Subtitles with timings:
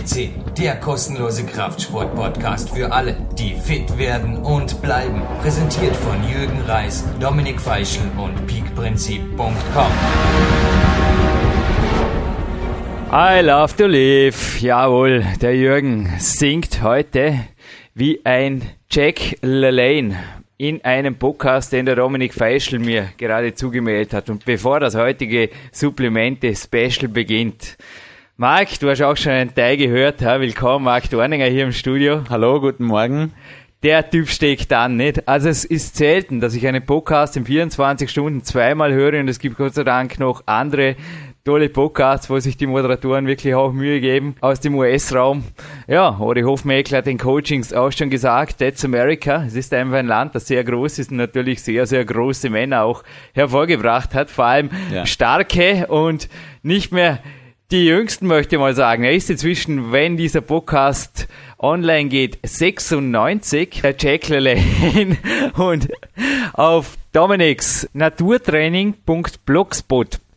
[0.00, 5.22] FCC, der kostenlose Kraftsport-Podcast für alle, die fit werden und bleiben.
[5.42, 9.92] Präsentiert von Jürgen Reis, Dominik Feischl und peakprinzip.com.
[13.12, 14.60] I love to live.
[14.60, 17.40] Jawohl, der Jürgen singt heute
[17.94, 20.16] wie ein Jack LaLanne
[20.56, 24.30] in einem Podcast, den der Dominik Feischl mir gerade zugemeldet hat.
[24.30, 27.76] Und bevor das heutige Supplemente-Special beginnt,
[28.40, 30.22] Marc, du hast auch schon einen Teil gehört.
[30.22, 30.40] Ja?
[30.40, 32.22] Willkommen, Marc Dorninger hier im Studio.
[32.30, 33.34] Hallo, guten Morgen.
[33.82, 35.28] Der Typ steckt an, nicht?
[35.28, 39.40] Also es ist selten, dass ich einen Podcast in 24 Stunden zweimal höre und es
[39.40, 40.96] gibt Gott sei Dank noch andere
[41.44, 45.44] tolle Podcasts, wo sich die Moderatoren wirklich auch Mühe geben aus dem US-Raum.
[45.86, 49.44] Ja, Ori Hofmeckler hat den Coachings auch schon gesagt, that's America.
[49.46, 52.84] Es ist einfach ein Land, das sehr groß ist und natürlich sehr, sehr große Männer
[52.84, 53.02] auch
[53.34, 54.30] hervorgebracht hat.
[54.30, 55.04] Vor allem ja.
[55.04, 56.30] starke und
[56.62, 57.20] nicht mehr
[57.70, 59.04] die Jüngsten, möchte ich mal sagen.
[59.04, 65.16] Er ist inzwischen, wenn dieser Podcast online geht, 96, der Jack Lane
[65.56, 65.88] und
[66.54, 67.88] auf Dominics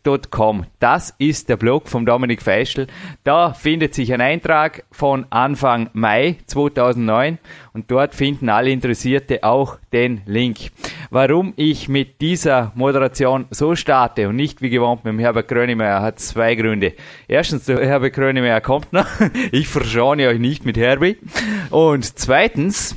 [0.04, 0.66] Blog.com.
[0.78, 2.86] Das ist der Blog von Dominik Feischl.
[3.24, 7.38] Da findet sich ein Eintrag von Anfang Mai 2009
[7.72, 10.70] und dort finden alle Interessierte auch den Link.
[11.10, 16.02] Warum ich mit dieser Moderation so starte und nicht wie gewohnt mit dem Herbert Grönemeyer
[16.02, 16.92] hat zwei Gründe.
[17.26, 19.06] Erstens, der Herbert Grönemeyer kommt noch.
[19.52, 21.16] Ich verschone euch nicht mit Herbie.
[21.70, 22.96] Und zweitens,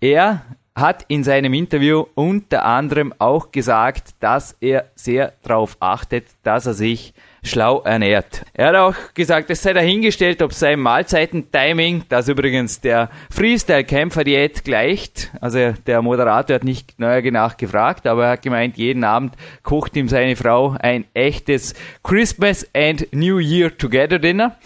[0.00, 0.42] er
[0.80, 6.74] hat in seinem Interview unter anderem auch gesagt, dass er sehr darauf achtet, dass er
[6.74, 8.44] sich schlau ernährt.
[8.52, 15.30] Er hat auch gesagt, es sei dahingestellt, ob sein Mahlzeiten-Timing, das übrigens der Freestyle-Kämpfer-Diät gleicht.
[15.40, 20.08] Also der Moderator hat nicht neuer nachgefragt, aber er hat gemeint, jeden Abend kocht ihm
[20.08, 24.56] seine Frau ein echtes Christmas and New Year Together Dinner.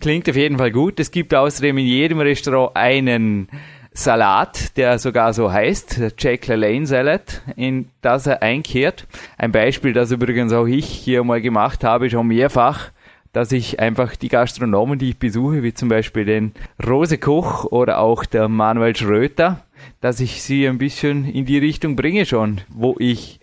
[0.00, 0.98] Klingt auf jeden Fall gut.
[0.98, 3.48] Es gibt außerdem in jedem Restaurant einen
[4.02, 9.06] Salat, der sogar so heißt, Jack LaLanne Salad, in das er einkehrt.
[9.36, 12.92] Ein Beispiel, das übrigens auch ich hier mal gemacht habe, schon mehrfach,
[13.34, 16.52] dass ich einfach die Gastronomen, die ich besuche, wie zum Beispiel den
[16.82, 19.60] Rose Koch oder auch der Manuel Schröter,
[20.00, 23.39] dass ich sie ein bisschen in die Richtung bringe schon, wo ich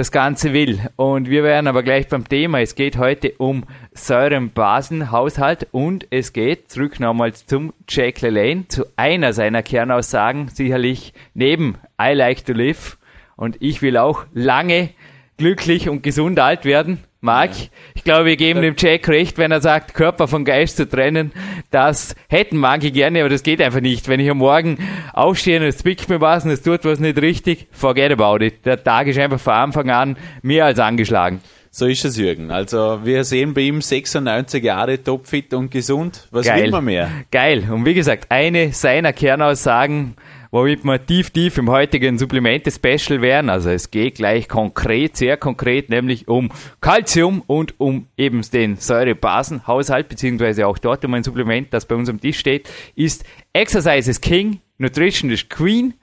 [0.00, 0.80] das Ganze will.
[0.96, 2.62] Und wir wären aber gleich beim Thema.
[2.62, 9.34] Es geht heute um Säurenbasenhaushalt und es geht zurück nochmals zum Jack LaLanne, zu einer
[9.34, 12.96] seiner Kernaussagen, sicherlich neben I like to live
[13.36, 14.88] und ich will auch lange
[15.36, 17.04] glücklich und gesund alt werden.
[17.22, 17.50] Marc,
[17.94, 21.32] ich glaube, wir geben dem Jack recht, wenn er sagt, Körper von Geist zu trennen.
[21.70, 24.08] Das hätten manche gerne, aber das geht einfach nicht.
[24.08, 24.78] Wenn ich am Morgen
[25.12, 28.64] aufstehe und es zwickt mir was und es tut was nicht richtig, forget about it.
[28.64, 31.42] Der Tag ist einfach von Anfang an mehr als angeschlagen.
[31.72, 32.50] So ist es, Jürgen.
[32.50, 36.26] Also wir sehen bei ihm 96 Jahre topfit und gesund.
[36.30, 36.64] Was Geil.
[36.64, 37.10] will man mehr?
[37.30, 37.68] Geil.
[37.70, 40.16] Und wie gesagt, eine seiner Kernaussagen
[40.50, 43.48] womit wir tief, tief im heutigen Supplemente-Special wären.
[43.48, 46.50] Also es geht gleich konkret, sehr konkret, nämlich um
[46.80, 52.08] Calcium und um eben den Säurebasenhaushalt, beziehungsweise auch dort um ein Supplement, das bei uns
[52.08, 55.94] am Tisch steht, ist Exercise is King, Nutrition is Queen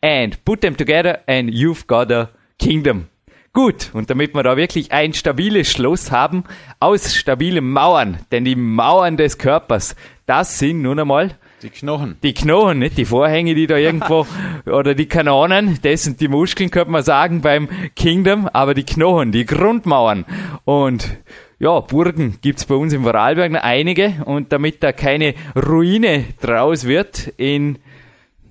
[0.00, 3.06] and put them together and you've got a kingdom.
[3.52, 6.44] Gut, und damit wir da wirklich ein stabiles Schloss haben,
[6.78, 9.96] aus stabilen Mauern, denn die Mauern des Körpers,
[10.26, 12.16] das sind nun einmal die Knochen.
[12.22, 14.24] Die Knochen, nicht die Vorhänge, die da irgendwo,
[14.66, 19.32] oder die Kanonen, das sind die Muskeln, könnte man sagen, beim Kingdom, aber die Knochen,
[19.32, 20.24] die Grundmauern.
[20.64, 21.18] Und
[21.58, 27.32] ja, Burgen gibt's bei uns im Vorarlberg einige und damit da keine Ruine draus wird
[27.36, 27.78] in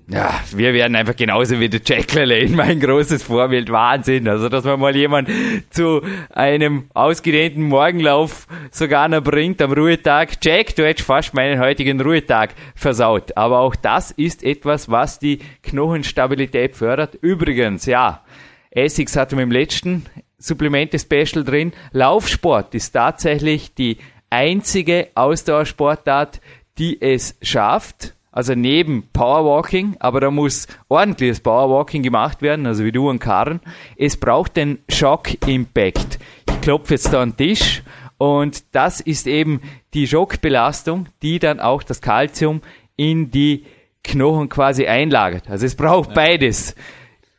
[0.07, 3.71] ja, wir werden einfach genauso wie der Jack LaLanne, mein großes Vorbild.
[3.71, 4.27] Wahnsinn.
[4.27, 5.29] Also, dass man mal jemand
[5.71, 10.33] zu einem ausgedehnten Morgenlauf sogar noch bringt am Ruhetag.
[10.43, 13.35] Jack, du hättest fast meinen heutigen Ruhetag versaut.
[13.35, 17.15] Aber auch das ist etwas, was die Knochenstabilität fördert.
[17.21, 18.23] Übrigens, ja,
[18.69, 20.05] Essex hatte im letzten
[20.37, 21.73] Supplemente-Special drin.
[21.91, 23.97] Laufsport ist tatsächlich die
[24.29, 26.41] einzige Ausdauersportart,
[26.77, 32.91] die es schafft, also neben Powerwalking, aber da muss ordentliches Powerwalking gemacht werden, also wie
[32.91, 33.61] du und Karen.
[33.97, 36.19] Es braucht den Shock Impact.
[36.49, 37.81] Ich klopfe jetzt da an den Tisch
[38.17, 39.61] und das ist eben
[39.93, 42.61] die Schockbelastung, die dann auch das Kalzium
[42.97, 43.65] in die
[44.03, 45.49] Knochen quasi einlagert.
[45.49, 46.15] Also es braucht ja.
[46.15, 46.75] beides.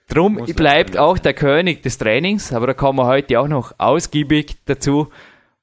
[0.09, 4.57] Drum bleibt auch der König des Trainings, aber da kommen wir heute auch noch ausgiebig
[4.65, 5.09] dazu,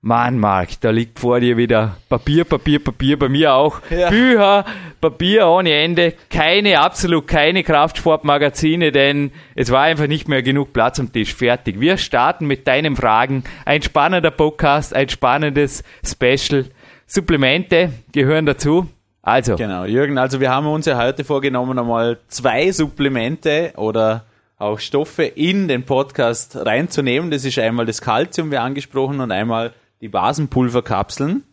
[0.05, 3.79] Mann, Marc, da liegt vor dir wieder Papier, Papier, Papier, bei mir auch.
[3.89, 4.09] Ja.
[4.09, 4.65] Bücher,
[4.99, 10.99] Papier ohne Ende, keine, absolut keine Kraftsportmagazine, denn es war einfach nicht mehr genug Platz
[10.99, 11.33] am Tisch.
[11.33, 11.79] Fertig.
[11.79, 13.45] Wir starten mit deinen Fragen.
[13.63, 16.65] Ein spannender Podcast, ein spannendes Special.
[17.05, 18.89] Supplemente gehören dazu.
[19.21, 19.55] Also.
[19.55, 24.25] Genau, Jürgen, also wir haben uns ja heute vorgenommen, einmal zwei Supplemente oder
[24.57, 27.31] auch Stoffe in den Podcast reinzunehmen.
[27.31, 29.71] Das ist einmal das Calcium, wie angesprochen, und einmal
[30.03, 31.43] die Basenpulverkapseln.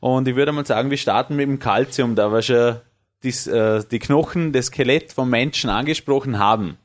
[0.00, 2.76] Und ich würde mal sagen, wir starten mit dem Calcium, da wir schon
[3.22, 6.76] die, äh, die Knochen, das Skelett vom Menschen angesprochen haben.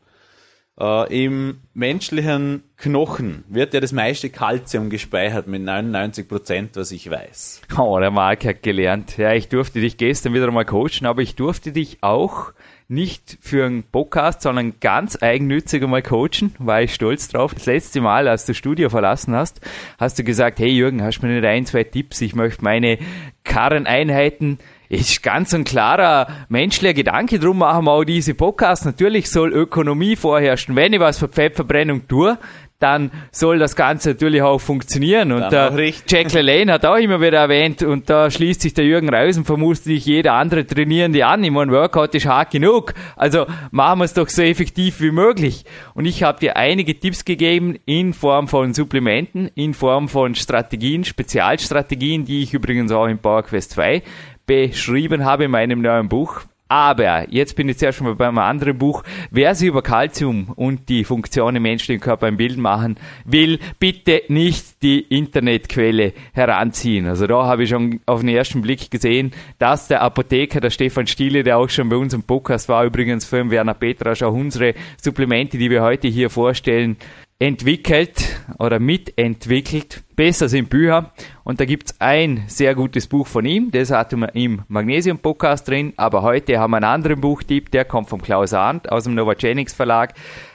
[0.79, 7.09] Äh, Im menschlichen Knochen wird ja das meiste Calcium gespeichert mit 99 Prozent, was ich
[7.09, 7.61] weiß.
[7.77, 9.17] Oh, der Marc hat gelernt.
[9.17, 12.51] Ja, ich durfte dich gestern wieder mal coachen, aber ich durfte dich auch
[12.87, 17.53] nicht für einen Podcast, sondern ganz eigennützig einmal coachen, war ich stolz drauf.
[17.53, 19.59] Das letzte Mal, als du das Studio verlassen hast,
[19.97, 22.21] hast du gesagt, hey Jürgen, hast du mir nicht ein, zwei Tipps?
[22.21, 22.99] Ich möchte meine
[23.43, 24.59] Karreneinheiten
[24.89, 27.39] ist ganz ein klarer menschlicher Gedanke.
[27.39, 28.85] Drum machen wir auch diese Podcasts.
[28.85, 30.75] Natürlich soll Ökonomie vorherrschen.
[30.75, 32.37] Wenn ich was für Fettverbrennung tue,
[32.85, 35.31] dann soll das Ganze natürlich auch funktionieren.
[35.31, 35.73] Und der
[36.07, 40.05] Jack LaLanne hat auch immer wieder erwähnt, und da schließt sich der Jürgen Reusen vermutlich
[40.05, 41.43] jeder andere Trainierende an.
[41.43, 42.93] Ich meine, Workout ist hart genug.
[43.15, 45.65] Also machen wir es doch so effektiv wie möglich.
[45.95, 51.03] Und ich habe dir einige Tipps gegeben in Form von Supplementen, in Form von Strategien,
[51.03, 54.03] Spezialstrategien, die ich übrigens auch in PowerQuest 2
[54.45, 56.41] beschrieben habe in meinem neuen Buch.
[56.67, 59.03] Aber jetzt bin ich zuerst mal bei einem anderen Buch.
[59.29, 64.23] Wer sich über Kalzium und die Funktion im menschlichen Körper ein Bild machen will, bitte
[64.29, 67.05] nicht die Internetquelle heranziehen.
[67.05, 71.05] Also da habe ich schon auf den ersten Blick gesehen, dass der Apotheker, der Stefan
[71.05, 74.73] Stiele, der auch schon bei uns im Podcast war, übrigens für Werner Petrasch auch unsere
[74.99, 76.97] Supplemente, die wir heute hier vorstellen,
[77.39, 80.03] entwickelt oder mitentwickelt.
[80.15, 81.11] Besser sind Bücher.
[81.43, 83.71] Und da gibt's ein sehr gutes Buch von ihm.
[83.71, 85.93] Das hatten wir im Magnesium-Podcast drin.
[85.97, 87.71] Aber heute haben wir einen anderen Buchtipp.
[87.71, 90.13] Der kommt von Klaus Arndt aus dem Novagenics Verlag.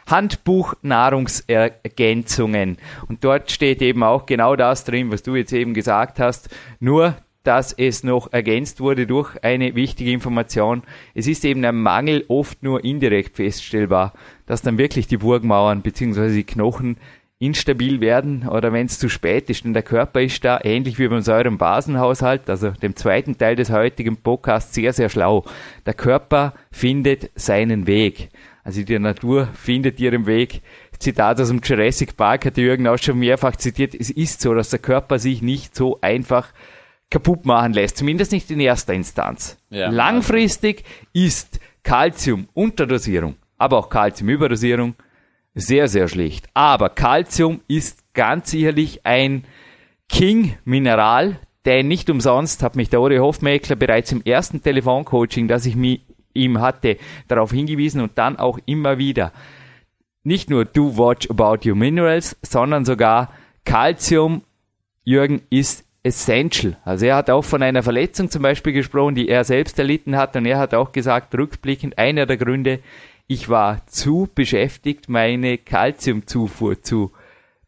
[0.09, 2.79] Handbuch Nahrungsergänzungen.
[3.09, 6.49] Und dort steht eben auch genau das drin, was du jetzt eben gesagt hast.
[6.81, 10.83] Nur dass es noch ergänzt wurde durch eine wichtige Information.
[11.15, 14.13] Es ist eben ein Mangel oft nur indirekt feststellbar,
[14.47, 16.35] dass dann wirklich die Burgmauern bzw.
[16.35, 16.97] die Knochen
[17.39, 19.65] instabil werden oder wenn es zu spät ist.
[19.65, 24.19] Denn der Körper ist da ähnlich wie beim Säurenbasenhaushalt, also dem zweiten Teil des heutigen
[24.19, 25.45] Podcasts, sehr, sehr schlau.
[25.87, 28.29] Der Körper findet seinen Weg.
[28.63, 30.61] Also die Natur findet ihren Weg.
[30.99, 33.95] Zitat aus dem Jurassic Park hat Jürgen auch schon mehrfach zitiert.
[33.95, 36.53] Es ist so, dass der Körper sich nicht so einfach
[37.11, 39.59] kaputt machen lässt, zumindest nicht in erster Instanz.
[39.69, 44.95] Ja, Langfristig ist Calcium Unterdosierung, aber auch Calcium Überdosierung
[45.55, 46.49] sehr, sehr schlecht.
[46.55, 49.45] Aber Calcium ist ganz sicherlich ein
[50.09, 55.77] King-Mineral, denn nicht umsonst hat mich der Ori Hofmeckler bereits im ersten Telefoncoaching, das ich
[55.77, 56.03] mit
[56.33, 56.97] ihm hatte,
[57.29, 59.33] darauf hingewiesen und dann auch immer wieder.
[60.23, 63.33] Nicht nur do watch about your minerals, sondern sogar
[63.65, 64.43] Calcium,
[65.05, 66.77] Jürgen, ist essential.
[66.85, 70.35] Also er hat auch von einer Verletzung zum Beispiel gesprochen, die er selbst erlitten hat
[70.37, 72.81] und er hat auch gesagt, rückblickend, einer der Gründe,
[73.27, 77.13] ich war zu beschäftigt, meine Kalziumzufuhr zu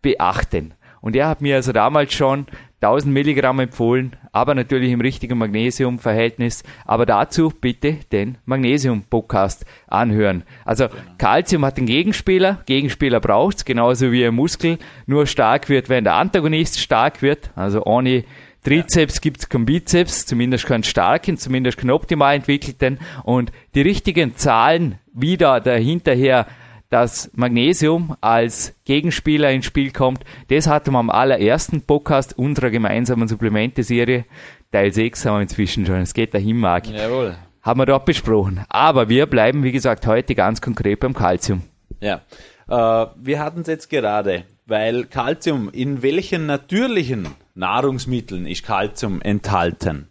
[0.00, 0.74] beachten.
[1.00, 2.46] Und er hat mir also damals schon
[2.82, 6.64] 1000 Milligramm empfohlen, aber natürlich im richtigen Magnesiumverhältnis.
[6.84, 10.42] Aber dazu bitte den Magnesium-Podcast anhören.
[10.64, 10.88] Also
[11.18, 16.14] Calcium hat einen Gegenspieler, Gegenspieler braucht's, genauso wie ein Muskel nur stark wird, wenn der
[16.14, 17.50] Antagonist stark wird.
[17.54, 18.24] Also ohne
[18.64, 22.98] Trizeps gibt's keinen Bizeps, zumindest keinen starken, zumindest keinen optimal entwickelten.
[23.24, 26.46] Und die richtigen Zahlen wieder dahinterher
[26.92, 30.24] dass Magnesium als Gegenspieler ins Spiel kommt.
[30.48, 34.26] Das hatten wir am allerersten Podcast unserer gemeinsamen Supplemente-Serie.
[34.70, 36.02] Teil 6 haben wir inzwischen schon.
[36.02, 36.88] Es geht dahin, Marc.
[36.88, 37.36] Jawohl.
[37.62, 38.66] Haben wir dort besprochen.
[38.68, 41.62] Aber wir bleiben, wie gesagt, heute ganz konkret beim Calcium.
[42.00, 42.20] Ja.
[42.68, 50.08] Äh, wir hatten es jetzt gerade, weil Calcium, in welchen natürlichen Nahrungsmitteln ist Calcium enthalten?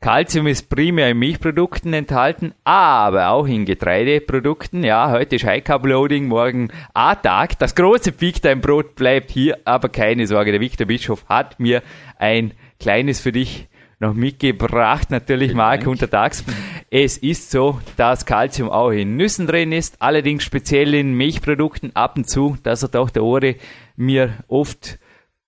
[0.00, 4.84] Calcium ist primär in Milchprodukten enthalten, aber auch in Getreideprodukten.
[4.84, 7.58] Ja, heute ist High Carb Loading, morgen A-Tag.
[7.58, 11.82] Das große Peak dein Brot bleibt hier, aber keine Sorge, der Victor Bischof hat mir
[12.18, 16.44] ein kleines für dich noch mitgebracht, natürlich Marc untertags.
[16.90, 22.16] Es ist so, dass Calcium auch in Nüssen drin ist, allerdings speziell in Milchprodukten ab
[22.16, 23.56] und zu, das hat auch der Ore
[23.96, 24.98] mir oft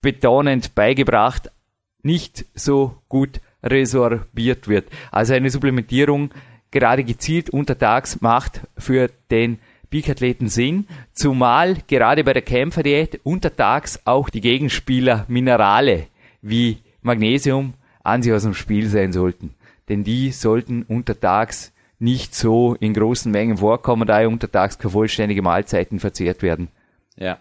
[0.00, 1.50] betonend beigebracht,
[2.02, 4.88] nicht so gut resorbiert wird.
[5.10, 6.30] Also eine Supplementierung
[6.70, 9.58] gerade gezielt untertags macht für den
[9.90, 16.08] Peak-Athleten Sinn, zumal gerade bei der Kämpferdiät untertags auch die Gegenspieler Minerale
[16.42, 19.54] wie Magnesium an sich aus dem Spiel sein sollten.
[19.88, 25.42] Denn die sollten untertags nicht so in großen Mengen vorkommen, da ja untertags keine vollständige
[25.42, 26.68] Mahlzeiten verzehrt werden.
[27.16, 27.38] Ja,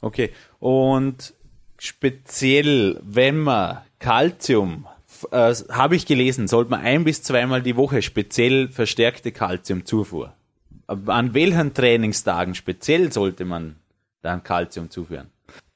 [0.00, 0.30] okay.
[0.58, 1.34] Und
[1.78, 4.86] speziell, wenn man Calcium
[5.30, 10.34] äh, habe ich gelesen, sollte man ein bis zweimal die Woche speziell verstärkte Kalziumzufuhr.
[10.86, 13.76] An welchen Trainingstagen speziell sollte man
[14.22, 15.28] dann Kalzium zuführen?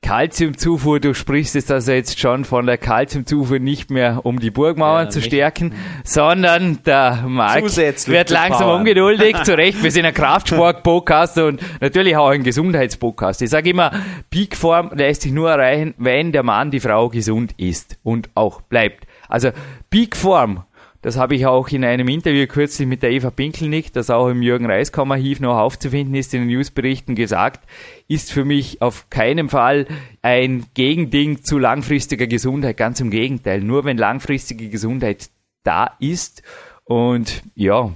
[0.04, 5.06] Kalziumzufuhr, du sprichst es also jetzt schon von der Kalziumzufuhr nicht mehr, um die Burgmauern
[5.06, 5.72] ja, zu stärken,
[6.04, 8.76] sondern der Markt wird langsam Power.
[8.76, 9.34] ungeduldig.
[9.44, 13.40] Zu Recht, wir sind ein Kraftsport-Podcast und natürlich auch ein Gesundheitspodcast.
[13.40, 13.92] Ich sage immer,
[14.28, 19.06] Peakform lässt sich nur erreichen, wenn der Mann, die Frau gesund ist und auch bleibt.
[19.28, 19.50] Also
[19.90, 20.64] Peakform
[21.04, 24.40] das habe ich auch in einem Interview kürzlich mit der Eva Pinkelnick, das auch im
[24.40, 27.68] Jürgen Reiskammer-Archiv noch aufzufinden ist, in den Newsberichten gesagt,
[28.08, 29.86] ist für mich auf keinen Fall
[30.22, 32.78] ein Gegending zu langfristiger Gesundheit.
[32.78, 33.60] Ganz im Gegenteil.
[33.60, 35.28] Nur wenn langfristige Gesundheit
[35.62, 36.42] da ist
[36.84, 37.92] und ja,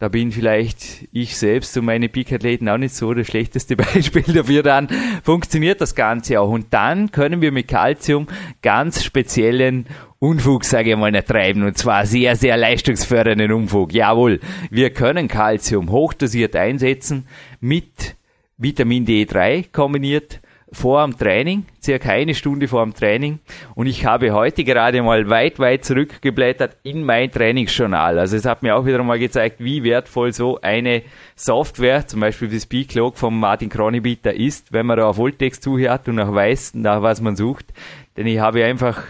[0.00, 4.64] da bin vielleicht ich selbst und meine Peak-Athleten auch nicht so das schlechteste Beispiel dafür.
[4.64, 4.88] Dann
[5.22, 6.50] funktioniert das Ganze auch.
[6.50, 8.26] Und dann können wir mit Calcium
[8.60, 9.86] ganz speziellen
[10.22, 11.62] Unfug, sage ich mal, nicht treiben.
[11.62, 13.94] Und zwar sehr, sehr leistungsfördernden Unfug.
[13.94, 14.38] Jawohl,
[14.70, 17.26] wir können Calcium hochdosiert einsetzen
[17.58, 18.16] mit
[18.58, 20.40] Vitamin D3 kombiniert
[20.72, 23.38] vor dem Training, circa eine Stunde vor dem Training.
[23.74, 28.18] Und ich habe heute gerade mal weit, weit zurückgeblättert in mein Trainingsjournal.
[28.18, 31.02] Also es hat mir auch wieder mal gezeigt, wie wertvoll so eine
[31.34, 36.08] Software, zum Beispiel das Speaklog von Martin Kronibieter ist, wenn man da auf Voltext zuhört
[36.08, 37.72] und auch weiß, nach was man sucht.
[38.18, 39.02] Denn ich habe einfach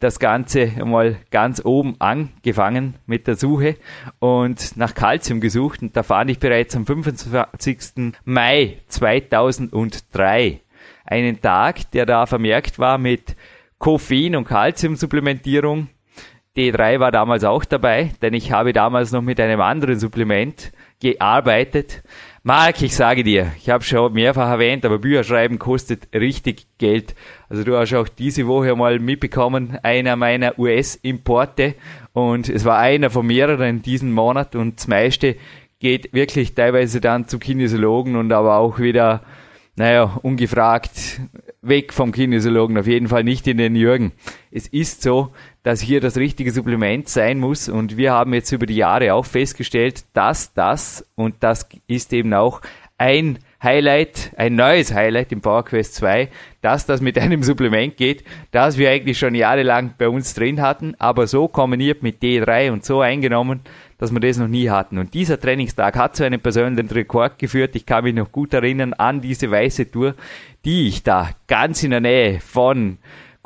[0.00, 3.76] das Ganze mal ganz oben angefangen mit der Suche
[4.20, 8.14] und nach Calcium gesucht und da fand ich bereits am 25.
[8.24, 10.60] Mai 2003
[11.04, 13.34] einen Tag, der da vermerkt war mit
[13.78, 15.88] Koffein und Calciumsupplementierung.
[16.56, 22.02] D3 war damals auch dabei, denn ich habe damals noch mit einem anderen Supplement gearbeitet.
[22.48, 27.14] Marc, ich sage dir, ich habe schon mehrfach erwähnt, aber Bücher schreiben kostet richtig Geld.
[27.50, 31.74] Also du hast auch diese Woche mal mitbekommen, einer meiner US-Importe
[32.14, 35.36] und es war einer von mehreren diesen Monat und das meiste
[35.78, 39.20] geht wirklich teilweise dann zu Kinesiologen und aber auch wieder
[39.76, 41.20] naja, ungefragt
[41.60, 44.12] weg vom Kinesiologen, auf jeden Fall nicht in den Jürgen.
[44.50, 45.32] Es ist so,
[45.68, 49.26] dass hier das richtige Supplement sein muss und wir haben jetzt über die Jahre auch
[49.26, 52.62] festgestellt, dass das, und das ist eben auch
[52.96, 56.30] ein Highlight, ein neues Highlight im PowerQuest 2,
[56.62, 60.94] dass das mit einem Supplement geht, das wir eigentlich schon jahrelang bei uns drin hatten,
[60.98, 63.60] aber so kombiniert mit D3 und so eingenommen,
[63.98, 64.96] dass wir das noch nie hatten.
[64.96, 67.76] Und dieser Trainingstag hat zu einem persönlichen Rekord geführt.
[67.76, 70.14] Ich kann mich noch gut erinnern an diese weiße Tour,
[70.64, 72.96] die ich da ganz in der Nähe von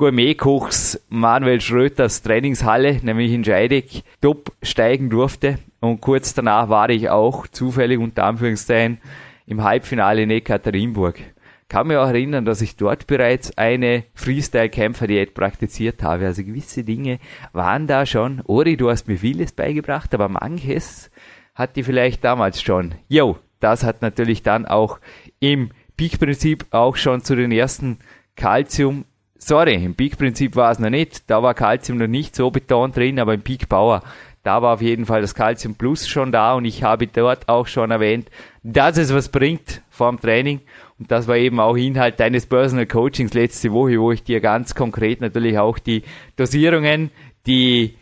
[0.02, 5.61] Gourmetkochs Manuel Schröters Trainingshalle, nämlich in Scheidegg, top steigen durfte.
[5.78, 8.99] Und kurz danach war ich auch zufällig unter Anführungszeichen
[9.47, 11.21] im Halbfinale in Ekaterinburg
[11.68, 16.26] kann mich auch erinnern, dass ich dort bereits eine Freestyle-Kämpfer-Diät praktiziert habe.
[16.26, 17.21] Also gewisse Dinge
[17.52, 18.42] waren da schon.
[18.44, 21.12] Ori, du hast mir vieles beigebracht, aber manches
[21.54, 22.97] hat die vielleicht damals schon.
[23.09, 24.99] Jo, das hat natürlich dann auch
[25.38, 28.00] im Peak-Prinzip auch schon zu den ersten
[28.35, 29.04] Calcium
[29.44, 31.28] Sorry, im Peak-Prinzip war es noch nicht.
[31.28, 34.00] Da war Calcium noch nicht so betont drin, aber im Peak Power,
[34.44, 37.66] da war auf jeden Fall das Calcium Plus schon da und ich habe dort auch
[37.66, 38.30] schon erwähnt,
[38.62, 40.61] dass es was bringt vorm Training
[40.96, 44.76] und das war eben auch Inhalt deines Personal Coachings letzte Woche, wo ich dir ganz
[44.76, 46.04] konkret natürlich auch die
[46.37, 47.11] Dosierungen,
[47.44, 47.96] die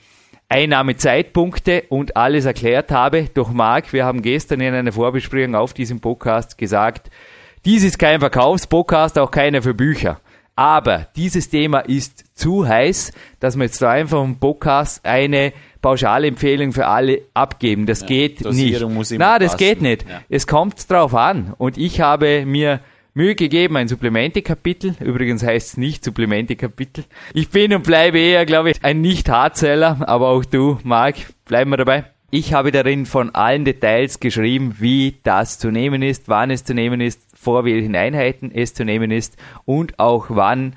[0.50, 3.30] Einnahmezeitpunkte und alles erklärt habe.
[3.32, 7.11] Doch Marc, wir haben gestern in einer Vorbesprechung auf diesem Podcast gesagt,
[7.64, 10.20] dies ist kein Verkaufspodcast, auch keiner für Bücher.
[10.61, 16.73] Aber dieses Thema ist zu heiß, dass wir jetzt da einfach im Podcast eine Pauschalempfehlung
[16.73, 17.87] für alle abgeben.
[17.87, 18.79] Das ja, geht nicht.
[19.12, 19.57] Na, das passen.
[19.57, 20.07] geht nicht.
[20.07, 20.21] Ja.
[20.29, 21.55] Es kommt drauf an.
[21.57, 22.81] Und ich habe mir
[23.14, 24.97] Mühe gegeben, ein Supplemente-Kapitel.
[25.00, 27.05] Übrigens heißt es nicht Supplemente-Kapitel.
[27.33, 31.79] Ich bin und bleibe eher, glaube ich, ein Nicht-Hardseller, aber auch du, Marc, bleiben wir
[31.79, 32.05] dabei.
[32.31, 36.75] Ich habe darin von allen Details geschrieben, wie das zu nehmen ist, wann es zu
[36.75, 40.75] nehmen ist, vor welchen Einheiten es zu nehmen ist und auch wann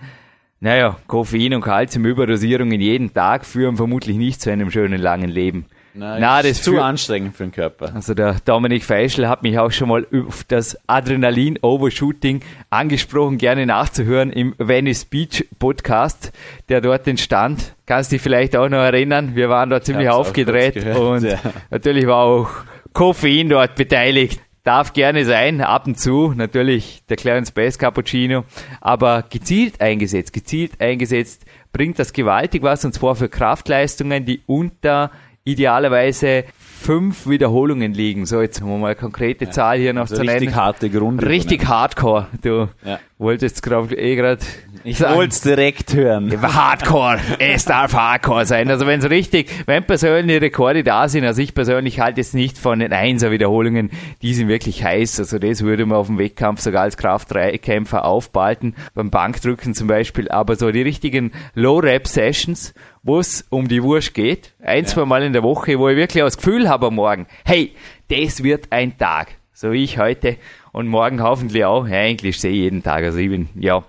[0.61, 5.65] naja, Koffein und Kalziumüberdosierungen jeden Tag führen vermutlich nicht zu einem schönen langen Leben.
[5.93, 7.93] Nein, Na, das ist zu anstrengend für den Körper.
[7.93, 12.39] Also der Dominik Feischl hat mich auch schon mal auf das Adrenalin-Overshooting
[12.69, 16.31] angesprochen, gerne nachzuhören im Venice Beach Podcast,
[16.69, 17.75] der dort entstand.
[17.85, 21.39] Kannst dich vielleicht auch noch erinnern, wir waren dort ziemlich aufgedreht gehört, und ja.
[21.71, 22.49] natürlich war auch
[22.93, 24.39] Koffein dort beteiligt.
[24.63, 28.45] Darf gerne sein, ab und zu, natürlich der Clarence Bass Cappuccino,
[28.79, 35.11] aber gezielt eingesetzt, gezielt eingesetzt bringt das gewaltig was und zwar für Kraftleistungen, die unter
[35.43, 38.25] idealerweise fünf Wiederholungen liegen.
[38.25, 40.39] So, jetzt haben wir mal eine konkrete Zahl hier noch also zu nennen.
[40.39, 41.25] Richtig harte Grund.
[41.25, 42.27] Richtig hardcore.
[42.41, 42.99] Du ja.
[43.17, 44.39] wolltest gerade eh gerade
[44.85, 46.41] Ich wollte es direkt hören.
[46.41, 48.69] Hardcore, es darf Hardcore sein.
[48.69, 52.57] Also wenn es richtig, wenn persönliche Rekorde da sind, also ich persönlich halte es nicht
[52.57, 55.21] von den Einser-Wiederholungen, die sind wirklich heiß.
[55.21, 60.27] Also das würde man auf dem Wettkampf sogar als Kraft-3-Kämpfer aufbalten, beim Bankdrücken zum Beispiel.
[60.27, 62.73] Aber so die richtigen Low-Rap-Sessions,
[63.03, 64.89] wo es um die Wurst geht, ein, ja.
[64.89, 67.73] zwei Mal in der Woche, wo ich wirklich das Gefühl habe am Morgen, hey,
[68.09, 69.35] das wird ein Tag.
[69.53, 70.35] So wie ich heute
[70.73, 71.87] und morgen hoffentlich auch.
[71.87, 73.03] Ja, eigentlich sehe ich jeden Tag.
[73.03, 73.83] Also ich bin, ja,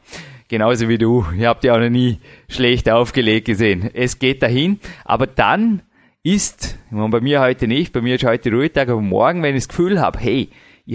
[0.54, 1.26] genauso wie du.
[1.37, 3.90] Ich habe dich auch noch nie schlecht aufgelegt gesehen.
[3.92, 5.82] Es geht dahin, aber dann
[6.23, 9.68] ist, bei mir heute nicht, bei mir ist heute Ruhetag, aber morgen, wenn ich das
[9.68, 10.50] Gefühl habe, hey,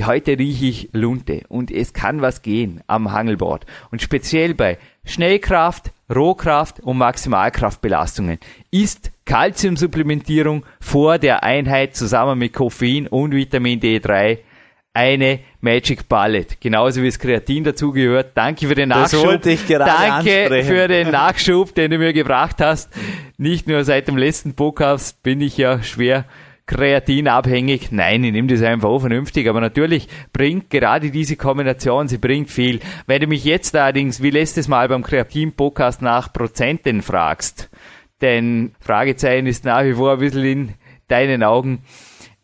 [0.05, 3.65] heute rieche ich Lunte und es kann was gehen am Hangelbord.
[3.91, 8.39] Und speziell bei Schnellkraft, Rohkraft und Maximalkraftbelastungen
[8.71, 14.37] ist Kalziumsupplementierung vor der Einheit zusammen mit Koffein und Vitamin D3
[14.93, 16.47] eine Magic Bullet.
[16.59, 18.31] Genauso wie das Kreatin dazugehört.
[18.35, 19.21] Danke für den Nachschub.
[19.21, 20.67] Das wollte ich gerade Danke ansprechen.
[20.67, 22.89] für den Nachschub, den du mir gebracht hast.
[23.37, 26.25] Nicht nur seit dem letzten Podcast bin ich ja schwer
[26.69, 27.91] kreatinabhängig.
[27.91, 29.47] Nein, ich nehme das einfach auch vernünftig.
[29.49, 32.79] Aber natürlich bringt gerade diese Kombination, sie bringt viel.
[33.07, 37.69] Wenn du mich jetzt allerdings, wie letztes Mal beim Kreatin-Podcast nach Prozenten fragst,
[38.21, 40.73] denn Fragezeichen ist nach wie vor ein bisschen in
[41.07, 41.81] deinen Augen.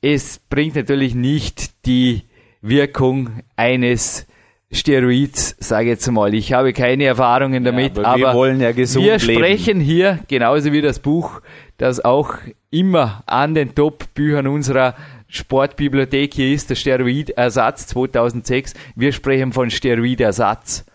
[0.01, 2.23] Es bringt natürlich nicht die
[2.67, 4.27] Wirkung eines
[4.72, 6.34] Steroids, sage ich jetzt mal.
[6.34, 10.81] Ich habe keine Erfahrungen damit, ja, aber, wir aber ja wir sprechen hier, genauso wie
[10.81, 11.41] das Buch,
[11.77, 12.34] das auch
[12.72, 14.95] immer an den Top-Büchern unserer
[15.27, 18.74] Sportbibliothek hier ist, der Steroidersatz 2006.
[18.95, 20.86] Wir sprechen von Steroidersatz.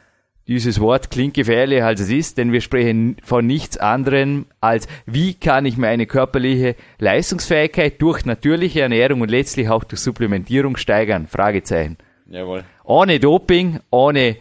[0.50, 5.34] Dieses Wort klingt gefährlicher als es ist, denn wir sprechen von nichts anderem als, wie
[5.34, 11.28] kann ich meine körperliche Leistungsfähigkeit durch natürliche Ernährung und letztlich auch durch Supplementierung steigern?
[11.28, 11.98] Fragezeichen.
[12.26, 12.64] Jawohl.
[12.82, 14.38] Ohne Doping, ohne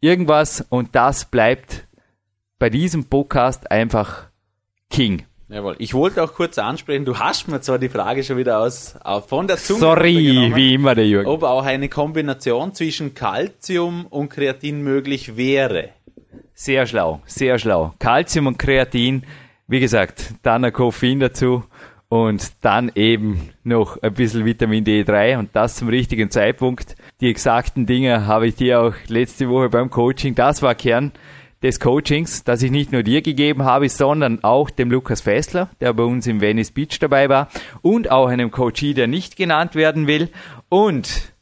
[0.00, 1.88] irgendwas und das bleibt
[2.60, 4.28] bei diesem Podcast einfach
[4.90, 5.24] King.
[5.52, 5.76] Jawohl.
[5.78, 9.46] Ich wollte auch kurz ansprechen, du hast mir zwar die Frage schon wieder aus, von
[9.46, 11.28] der Zunge Sorry, wie immer der Jürgen.
[11.28, 15.90] Ob auch eine Kombination zwischen Calcium und Kreatin möglich wäre.
[16.54, 17.92] Sehr schlau, sehr schlau.
[17.98, 19.24] Calcium und Kreatin,
[19.66, 21.64] wie gesagt, dann ein Koffein dazu
[22.08, 26.96] und dann eben noch ein bisschen Vitamin D3 und das zum richtigen Zeitpunkt.
[27.20, 31.12] Die exakten Dinge habe ich dir auch letzte Woche beim Coaching, das war Kern
[31.62, 35.92] des Coachings, das ich nicht nur dir gegeben habe, sondern auch dem Lukas Fessler, der
[35.92, 37.48] bei uns im Venice Beach dabei war,
[37.82, 40.28] und auch einem Coachie, der nicht genannt werden will.
[40.68, 41.32] Und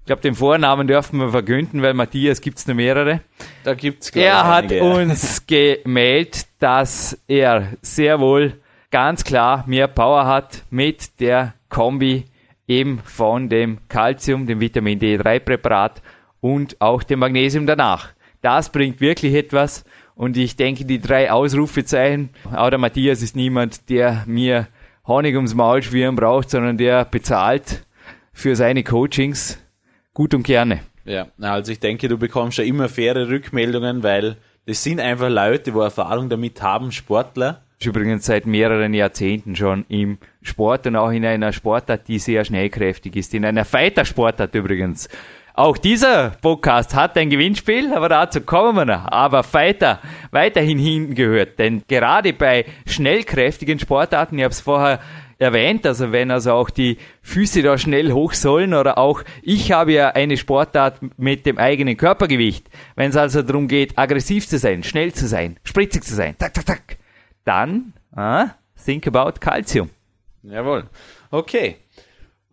[0.00, 3.20] ich glaube, den Vornamen dürfen wir verkünden, weil Matthias gibt's nur mehrere.
[3.64, 4.84] Da gibt's Er hat einige.
[4.84, 8.60] uns gemeldet, dass er sehr wohl
[8.90, 12.26] ganz klar mehr Power hat mit der Kombi
[12.68, 16.00] eben von dem Calcium, dem Vitamin D3 Präparat
[16.40, 18.10] und auch dem Magnesium danach.
[18.44, 19.86] Das bringt wirklich etwas.
[20.14, 24.68] Und ich denke, die drei Ausrufezeichen, auch der Matthias ist niemand, der mir
[25.06, 27.86] Honig ums Maul schwirren braucht, sondern der bezahlt
[28.34, 29.58] für seine Coachings
[30.12, 30.80] gut und gerne.
[31.06, 35.72] Ja, also ich denke, du bekommst ja immer faire Rückmeldungen, weil das sind einfach Leute,
[35.72, 37.62] die Erfahrung damit haben, Sportler.
[37.78, 42.44] Ist übrigens seit mehreren Jahrzehnten schon im Sport und auch in einer Sportart, die sehr
[42.44, 43.32] schnellkräftig ist.
[43.32, 45.08] In einer Fighter-Sportart übrigens.
[45.56, 49.06] Auch dieser Podcast hat ein Gewinnspiel, aber dazu kommen wir noch.
[49.06, 50.00] Aber Fighter
[50.32, 54.98] weiterhin hingehört, denn gerade bei schnellkräftigen Sportarten, ich habe es vorher
[55.38, 59.92] erwähnt, also wenn also auch die Füße da schnell hoch sollen oder auch ich habe
[59.92, 62.68] ja eine Sportart mit dem eigenen Körpergewicht.
[62.96, 66.52] Wenn es also darum geht, aggressiv zu sein, schnell zu sein, spritzig zu sein, tak,
[66.54, 66.96] tak, tak,
[67.44, 68.48] dann ah,
[68.84, 69.88] think about Calcium.
[70.42, 70.88] Jawohl.
[71.30, 71.76] Okay.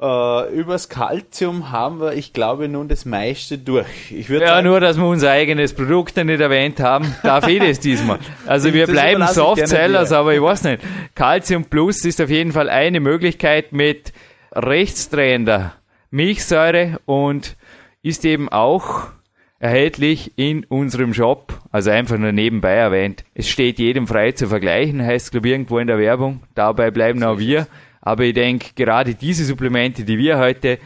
[0.01, 4.11] Äh, übers Calcium haben wir, ich glaube, nun das meiste durch.
[4.11, 7.79] Ich ja, sagen, nur, dass wir unser eigenes Produkt nicht erwähnt haben, darf ich das
[7.79, 8.17] diesmal.
[8.47, 10.79] Also wir bleiben Softsellers, aber ich weiß nicht.
[11.13, 14.11] Calcium Plus ist auf jeden Fall eine Möglichkeit mit
[14.53, 15.73] rechtsdrehender
[16.09, 17.55] Milchsäure und
[18.01, 19.03] ist eben auch
[19.59, 23.23] erhältlich in unserem Shop, also einfach nur nebenbei erwähnt.
[23.35, 26.41] Es steht jedem frei zu vergleichen, heißt glaube ich irgendwo in der Werbung.
[26.55, 27.67] Dabei bleiben auch wir.
[28.01, 30.79] Aber ich denke, gerade diese Supplemente, die wir heute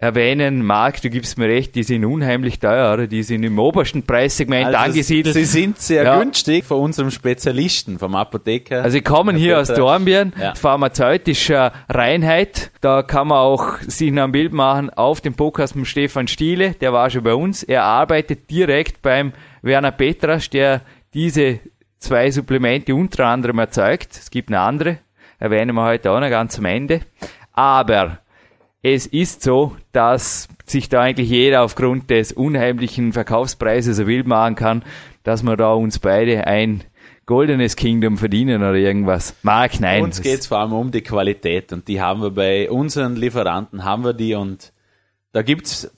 [0.00, 3.06] erwähnen, Marc, du gibst mir recht, die sind unheimlich teuer, oder?
[3.06, 5.34] Die sind im obersten Preissegment also angesiedelt.
[5.34, 6.18] Sie sind sehr ja.
[6.18, 8.82] günstig von unserem Spezialisten, vom Apotheker.
[8.82, 10.54] Also sie kommen hier aus Dornbirn, ja.
[10.54, 12.70] pharmazeutischer Reinheit.
[12.80, 16.70] Da kann man auch sich noch ein Bild machen auf dem Podcast mit Stefan Stiele,
[16.72, 17.62] der war schon bei uns.
[17.62, 20.80] Er arbeitet direkt beim Werner Petrasch, der
[21.12, 21.60] diese
[21.98, 24.12] zwei Supplemente unter anderem erzeugt.
[24.12, 24.98] Es gibt eine andere,
[25.40, 27.00] erwähnen wir heute auch noch ganz am Ende.
[27.52, 28.18] Aber
[28.82, 34.54] es ist so, dass sich da eigentlich jeder aufgrund des unheimlichen Verkaufspreises so wild machen
[34.54, 34.84] kann,
[35.24, 36.84] dass wir da uns beide ein
[37.26, 39.34] goldenes Kingdom verdienen oder irgendwas.
[39.42, 40.02] Mag nein.
[40.02, 43.84] Uns geht es vor allem um die Qualität und die haben wir bei unseren Lieferanten,
[43.84, 44.72] haben wir die und
[45.32, 45.88] da gibt's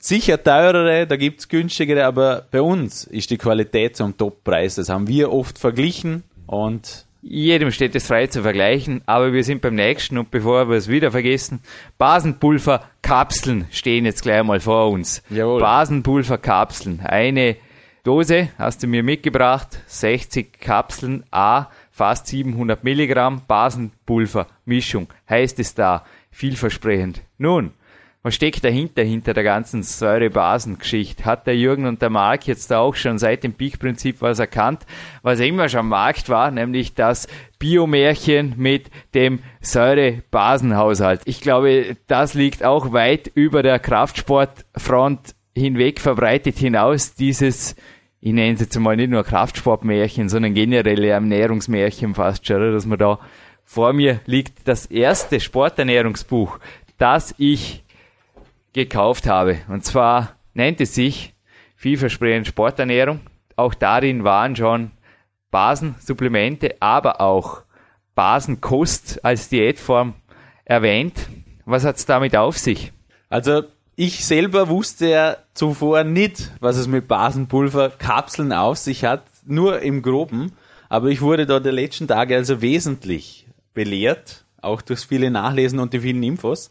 [0.00, 4.74] sicher teurere, da gibt's günstigere, aber bei uns ist die Qualität zum Toppreis.
[4.74, 9.62] Das haben wir oft verglichen und jedem steht es frei zu vergleichen, aber wir sind
[9.62, 11.60] beim nächsten und bevor wir es wieder vergessen,
[11.98, 15.22] Basenpulverkapseln stehen jetzt gleich mal vor uns.
[15.30, 15.60] Jawohl.
[15.60, 17.00] Basenpulverkapseln.
[17.00, 17.56] Eine
[18.02, 25.08] Dose hast du mir mitgebracht, 60 Kapseln, A, fast 700 Milligramm Basenpulvermischung.
[25.28, 27.22] Heißt es da, vielversprechend.
[27.36, 27.72] Nun,
[28.22, 31.24] was steckt dahinter, hinter der ganzen Säure-Basen-Geschichte?
[31.24, 34.84] Hat der Jürgen und der Marc jetzt auch schon seit dem Peak-Prinzip was erkannt,
[35.22, 37.28] was immer schon am Markt war, nämlich das
[37.58, 41.22] Biomärchen mit dem Säure-Basen-Haushalt.
[41.24, 47.74] Ich glaube, das liegt auch weit über der Kraftsportfront hinweg verbreitet hinaus, dieses
[48.20, 52.98] ich nenne es jetzt mal nicht nur Kraftsportmärchen, sondern generelle Ernährungsmärchen fast schon, dass man
[52.98, 53.18] da
[53.64, 56.58] vor mir liegt das erste Sporternährungsbuch,
[56.98, 57.82] das ich
[58.72, 59.58] gekauft habe.
[59.68, 61.34] Und zwar nennt es sich
[61.76, 63.20] vielversprechend Sporternährung.
[63.56, 64.92] Auch darin waren schon
[65.50, 67.62] Basensupplemente, aber auch
[68.14, 70.14] Basenkost als Diätform
[70.64, 71.28] erwähnt.
[71.64, 72.92] Was hat es damit auf sich?
[73.28, 73.62] Also
[73.96, 80.02] ich selber wusste ja zuvor nicht, was es mit Basenpulverkapseln auf sich hat, nur im
[80.02, 80.52] Groben.
[80.88, 85.92] Aber ich wurde da der letzten Tage also wesentlich belehrt, auch durchs viele Nachlesen und
[85.92, 86.70] die vielen Infos.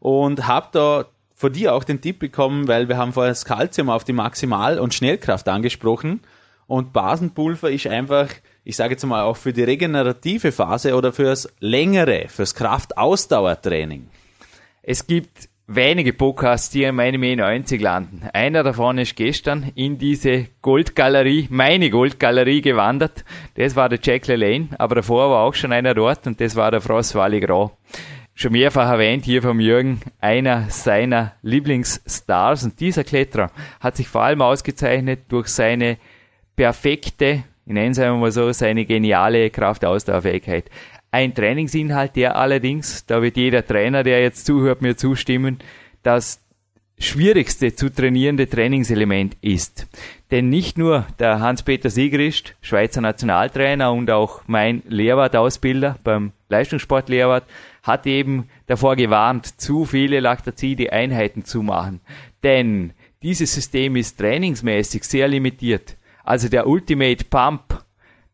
[0.00, 1.06] Und habe da
[1.38, 4.80] von dir auch den Tipp bekommen, weil wir haben vorher das Kalzium auf die Maximal-
[4.80, 6.20] und Schnellkraft angesprochen.
[6.66, 8.28] Und Basenpulver ist einfach,
[8.64, 14.08] ich sage jetzt mal auch für die regenerative Phase oder fürs längere, fürs Kraftausdauertraining.
[14.82, 18.28] Es gibt wenige Podcasts, die in meinem E90 landen.
[18.32, 23.24] Einer davon ist gestern in diese Goldgalerie, meine Goldgalerie gewandert.
[23.54, 26.72] Das war der Jack LaLanne, aber davor war auch schon einer dort und das war
[26.72, 27.70] der François Legras
[28.38, 32.62] schon mehrfach erwähnt hier vom Jürgen, einer seiner Lieblingsstars.
[32.62, 35.98] Und dieser Kletterer hat sich vor allem ausgezeichnet durch seine
[36.54, 40.70] perfekte, ich nenne es einmal so, seine geniale Kraftausdauerfähigkeit.
[41.10, 45.58] Ein Trainingsinhalt, der allerdings, da wird jeder Trainer, der jetzt zuhört, mir zustimmen,
[46.04, 46.40] das
[47.00, 49.88] schwierigste zu trainierende Trainingselement ist.
[50.30, 57.44] Denn nicht nur der Hans-Peter Siegrist, Schweizer Nationaltrainer und auch mein Lehrwart-Ausbilder beim Leistungssport-Lehrwart,
[57.82, 62.00] hat eben davor gewarnt, zu viele Lactazide-Einheiten zu machen.
[62.42, 65.96] Denn dieses System ist trainingsmäßig sehr limitiert.
[66.24, 67.84] Also der Ultimate Pump,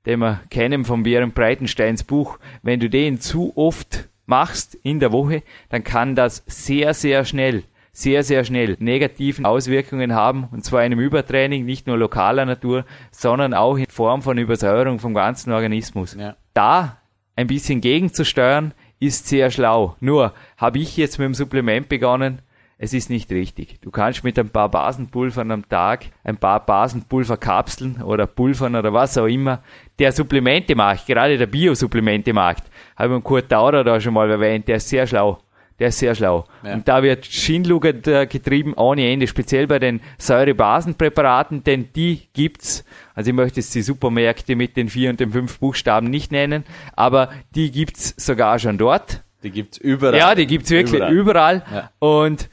[0.06, 5.12] den wir kennen von Björn Breitensteins Buch, wenn du den zu oft machst in der
[5.12, 10.80] Woche, dann kann das sehr, sehr schnell sehr, sehr schnell negativen Auswirkungen haben, und zwar
[10.80, 16.16] einem Übertraining, nicht nur lokaler Natur, sondern auch in Form von Übersäuerung vom ganzen Organismus.
[16.18, 16.34] Ja.
[16.54, 16.98] Da
[17.36, 18.74] ein bisschen gegenzusteuern,
[19.06, 19.96] ist sehr schlau.
[20.00, 22.40] Nur habe ich jetzt mit dem Supplement begonnen,
[22.76, 23.80] es ist nicht richtig.
[23.80, 29.16] Du kannst mit ein paar Basenpulvern am Tag, ein paar Basenpulverkapseln oder Pulvern oder was
[29.16, 29.62] auch immer,
[29.98, 32.64] der Supplemente macht, gerade der Biosupplemente macht,
[32.96, 35.38] habe ich Kurt Taurer da schon mal erwähnt, der ist sehr schlau.
[35.78, 36.44] Der ist sehr schlau.
[36.62, 36.74] Ja.
[36.74, 42.84] Und da wird Schindluger äh, getrieben ohne Ende, speziell bei den Säurebasenpräparaten, denn die gibt's.
[43.14, 46.64] Also ich möchte jetzt die Supermärkte mit den vier und den fünf Buchstaben nicht nennen,
[46.94, 49.22] aber die gibt's sogar schon dort.
[49.42, 50.16] Die gibt's überall.
[50.16, 51.12] Ja, die gibt's wirklich überall.
[51.12, 51.62] überall.
[51.72, 51.90] Ja.
[51.98, 52.48] Und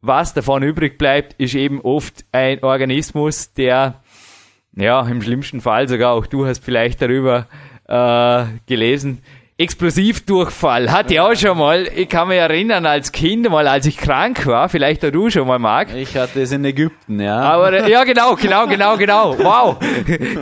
[0.00, 4.02] was davon übrig bleibt, ist eben oft ein Organismus, der,
[4.76, 7.46] ja, im schlimmsten Fall sogar auch du hast vielleicht darüber
[7.88, 9.22] äh, gelesen,
[9.56, 11.86] Explosivdurchfall hatte ich auch schon mal.
[11.94, 15.46] Ich kann mich erinnern, als Kind mal, als ich krank war, vielleicht auch du schon
[15.46, 15.94] mal, Marc.
[15.94, 17.38] Ich hatte es in Ägypten, ja.
[17.38, 19.38] Aber, ja, genau, genau, genau, genau.
[19.38, 19.76] Wow.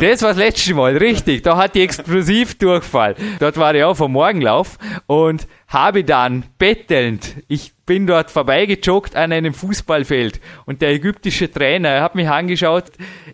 [0.01, 1.42] Das war das letzte Mal, richtig.
[1.42, 3.16] Da hatte ich Explosivdurchfall.
[3.38, 9.33] Dort war ich auch vom Morgenlauf und habe dann bettelnd, ich bin dort vorbeigejoggt an
[9.33, 10.41] einem Fußballfeld.
[10.67, 12.85] Und der ägyptische Trainer, er hat mich angeschaut,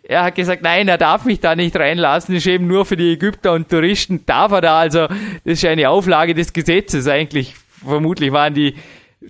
[0.03, 2.97] er hat gesagt, nein, er darf mich da nicht reinlassen, das ist eben nur für
[2.97, 7.55] die Ägypter und Touristen, darf er da, also das ist eine Auflage des Gesetzes eigentlich,
[7.85, 8.75] vermutlich waren die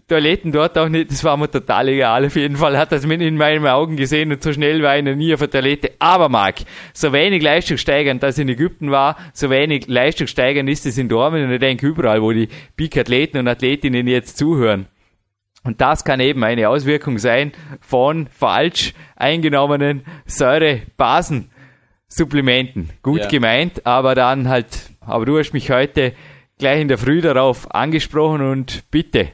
[0.06, 2.26] Toiletten dort auch nicht, das war mir total egal.
[2.26, 5.04] Auf jeden Fall hat das mit in meinen Augen gesehen und so schnell war ich
[5.04, 5.92] noch nie auf der Toilette.
[5.98, 6.56] Aber Marc,
[6.92, 11.52] so wenig leistungssteigernd das in Ägypten war, so wenig leistungssteigernd ist es in Dortmund und
[11.52, 14.88] ich denke überall, wo die Peak-Athleten und Athletinnen jetzt zuhören.
[15.64, 22.90] Und das kann eben eine Auswirkung sein von falsch eingenommenen Säurebasensupplementen.
[23.02, 23.28] Gut ja.
[23.28, 26.12] gemeint, aber dann halt, aber du hast mich heute
[26.58, 29.28] gleich in der Früh darauf angesprochen und bitte,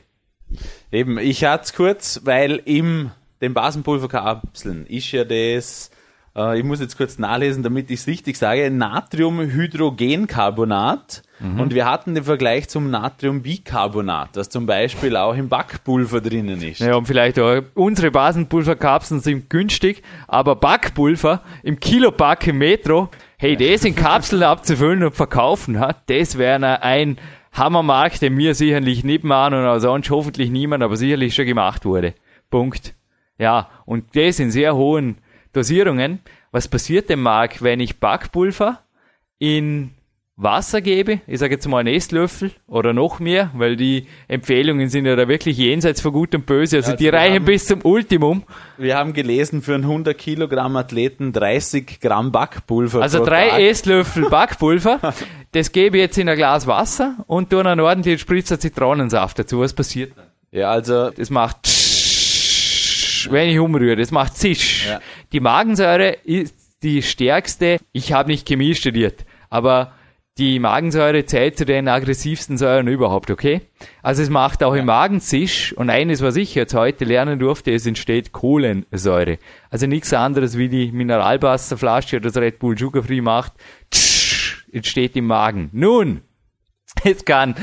[0.93, 3.11] Eben, ich hatte es kurz, weil im
[3.45, 5.93] den Basenpulverkapseln ist ja das,
[6.37, 11.23] äh, ich muss jetzt kurz nachlesen, damit ich es richtig sage, Natriumhydrogencarbonat.
[11.41, 11.61] Mhm.
[11.61, 16.79] Und wir hatten den Vergleich zum Natriumbicarbonat, das zum Beispiel auch im Backpulver drinnen ist.
[16.81, 23.57] Ja, und vielleicht auch, unsere Basenpulverkapseln sind günstig, aber Backpulver im Kilopack im Metro, hey,
[23.57, 27.19] das in Kapseln abzufüllen und verkaufen, das wäre ein
[27.55, 31.85] Hammermarkt, den mir sicherlich nicht machen und auch sonst hoffentlich niemand, aber sicherlich schon gemacht
[31.85, 32.15] wurde.
[32.51, 32.95] Punkt.
[33.39, 35.19] Ja, und das in sehr hohen
[35.53, 36.21] Dosierungen.
[36.51, 38.81] Was passiert dem Mark, wenn ich Backpulver
[39.39, 39.91] in
[40.37, 45.07] Wasser gebe, ich sage jetzt mal einen Esslöffel oder noch mehr, weil die Empfehlungen sind
[45.07, 47.85] ja da wirklich jenseits von gut und böse, also, also die reichen haben, bis zum
[47.85, 48.43] Ultimum.
[48.77, 53.01] Wir haben gelesen, für einen 100 Kilogramm Athleten 30 Gramm Backpulver.
[53.01, 53.61] Also drei Tag.
[53.61, 55.15] Esslöffel Backpulver,
[55.53, 59.61] das gebe ich jetzt in ein Glas Wasser und tue einen ordentlichen Spritzer Zitronensaft dazu.
[59.61, 60.27] Was passiert dann?
[60.51, 61.11] Ja, also...
[61.11, 61.69] Das macht
[63.31, 64.87] wenn ich umrühre, das macht zisch.
[64.87, 65.01] Ja.
[65.33, 69.93] Die Magensäure ist die stärkste, ich habe nicht Chemie studiert, aber
[70.39, 73.61] die Magensäure zählt zu den aggressivsten Säuren überhaupt, okay?
[74.03, 77.73] Also es macht auch im Magen Zisch und eines, was ich jetzt heute lernen durfte,
[77.73, 79.39] es entsteht Kohlensäure.
[79.71, 83.53] Also nichts anderes wie die Mineralwasserflasche oder das Red Bull Sugar Free macht,
[83.93, 85.71] tsch, entsteht im Magen.
[85.73, 86.23] Nun,
[87.05, 87.55] jetzt kann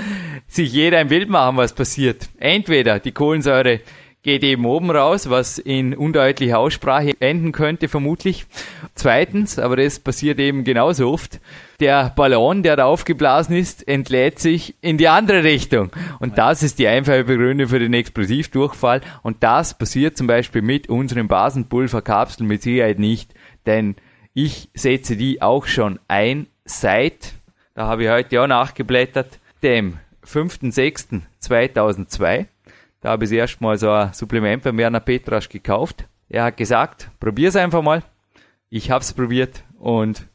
[0.48, 2.30] sich jeder ein Bild machen, was passiert.
[2.38, 3.82] Entweder die Kohlensäure
[4.24, 8.46] geht eben oben raus, was in undeutlicher Aussprache enden könnte vermutlich.
[8.94, 11.40] Zweitens, aber das passiert eben genauso oft,
[11.80, 15.90] der Ballon, der da aufgeblasen ist, entlädt sich in die andere Richtung.
[16.20, 19.02] Und das ist die einfache Begründung für den Explosivdurchfall.
[19.24, 23.34] Und das passiert zum Beispiel mit unseren Basenpulverkapseln mit Sicherheit nicht,
[23.66, 23.96] denn
[24.34, 27.34] ich setze die auch schon ein seit,
[27.74, 32.46] da habe ich heute auch nachgeblättert, dem 5.6.2002.
[33.02, 36.06] Da habe ich erst mal so ein Supplement bei Werner Petrasch gekauft.
[36.30, 38.04] Er hat gesagt, probier's einfach mal.
[38.70, 40.28] Ich hab's probiert und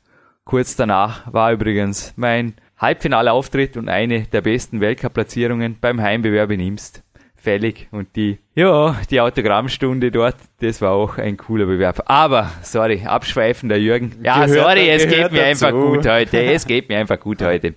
[0.45, 7.03] kurz danach war übrigens mein Halbfinalauftritt und eine der besten Weltcup-Platzierungen beim Heimbewerb in Imst
[7.47, 12.03] fällig und die, ja, die Autogrammstunde dort, das war auch ein cooler Bewerb.
[12.07, 14.17] Aber, sorry, abschweifender Jürgen.
[14.21, 15.67] Ja, gehört, sorry, es geht mir dazu.
[15.67, 16.43] einfach gut heute.
[16.43, 17.77] Es geht mir einfach gut heute.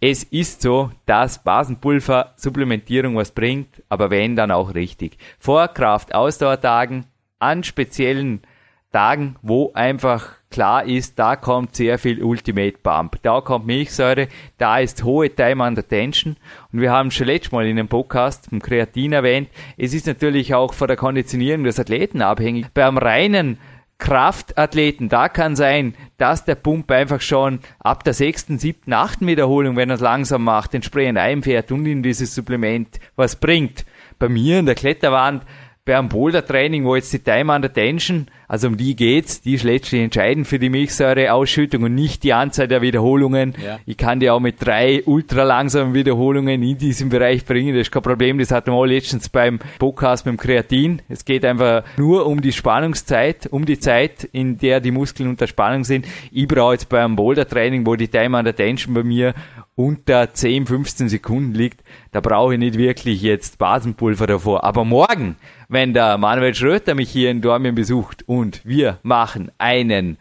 [0.00, 5.18] Es ist so, dass Basenpulver Supplementierung was bringt, aber wenn, dann auch richtig.
[5.40, 7.06] Vor Kraft-Ausdauertagen
[7.40, 8.42] an speziellen
[8.90, 14.78] Tagen, wo einfach klar ist, da kommt sehr viel Ultimate Pump, da kommt Milchsäure, da
[14.78, 16.36] ist hohe Time under Tension
[16.72, 20.54] und wir haben schon letztes Mal in einem Podcast vom Kreatin erwähnt, es ist natürlich
[20.54, 22.68] auch von der Konditionierung des Athleten abhängig.
[22.72, 23.58] Beim reinen
[23.98, 29.76] Kraftathleten, da kann sein, dass der Pump einfach schon ab der sechsten, siebten, achten Wiederholung,
[29.76, 33.84] wenn er es langsam macht, entsprechend einfährt und in dieses Supplement was bringt.
[34.18, 35.42] Bei mir in der Kletterwand
[35.88, 40.02] beim Boulder-Training, wo jetzt die Time under Tension, also um die geht's, die ist letztlich
[40.02, 43.54] entscheidend für die Milchsäureausschüttung und nicht die Anzahl der Wiederholungen.
[43.64, 43.78] Ja.
[43.86, 47.90] Ich kann die auch mit drei ultra langsamen Wiederholungen in diesem Bereich bringen, das ist
[47.90, 51.00] kein Problem, das hatten wir auch letztens beim Podcast mit dem Kreatin.
[51.08, 55.46] Es geht einfach nur um die Spannungszeit, um die Zeit, in der die Muskeln unter
[55.46, 56.06] Spannung sind.
[56.30, 59.32] Ich brauche jetzt beim Boulder-Training, wo die Time under Tension bei mir
[59.78, 64.64] unter 10, 15 Sekunden liegt, da brauche ich nicht wirklich jetzt Basenpulver davor.
[64.64, 65.36] Aber morgen,
[65.68, 70.18] wenn der Manuel Schröter mich hier in Dormien besucht und wir machen einen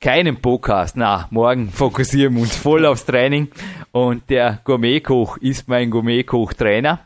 [0.00, 0.96] keinen Podcast.
[0.96, 3.48] Na, morgen fokussieren wir uns voll aufs Training
[3.92, 7.00] und der Gourmetkoch ist mein Gourmetkoch-Trainer.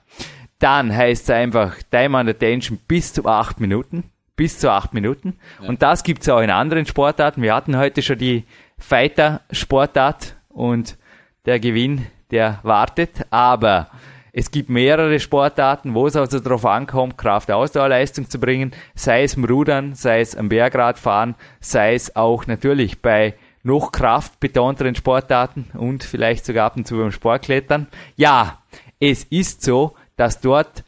[0.59, 4.05] Dann heißt es einfach Time under Tension bis zu acht Minuten.
[4.37, 5.39] Bis zu acht Minuten.
[5.61, 5.69] Ja.
[5.69, 7.43] Und das gibt's auch in anderen Sportarten.
[7.43, 8.45] Wir hatten heute schon die
[8.79, 10.99] Fighter-Sportart und
[11.47, 13.27] der Gewinn, der wartet.
[13.31, 13.89] Aber
[14.37, 19.45] es gibt mehrere Sportarten, wo es also darauf ankommt, Kraft-Ausdauerleistung zu bringen, sei es im
[19.45, 26.45] Rudern, sei es am Bergradfahren, sei es auch natürlich bei noch kraftbetonteren Sportarten und vielleicht
[26.45, 27.87] sogar ab und zu beim Sportklettern.
[28.17, 28.59] Ja,
[28.99, 30.83] es ist so, dass dort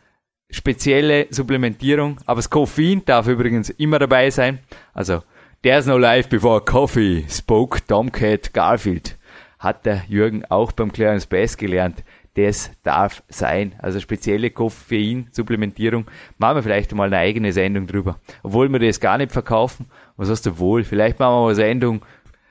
[0.50, 4.58] spezielle Supplementierung, aber das Koffein darf übrigens immer dabei sein.
[4.92, 5.22] Also,
[5.62, 9.16] there's no life before coffee, spoke Tomcat Garfield
[9.58, 12.02] hat der Jürgen auch beim Clarence Bass gelernt.
[12.36, 13.74] Das darf sein.
[13.78, 16.06] Also spezielle Koffein-Supplementierung.
[16.36, 18.20] Machen wir vielleicht mal eine eigene Sendung drüber.
[18.42, 19.86] Obwohl wir das gar nicht verkaufen.
[20.18, 20.84] Was hast du wohl?
[20.84, 22.02] Vielleicht machen wir mal eine Sendung,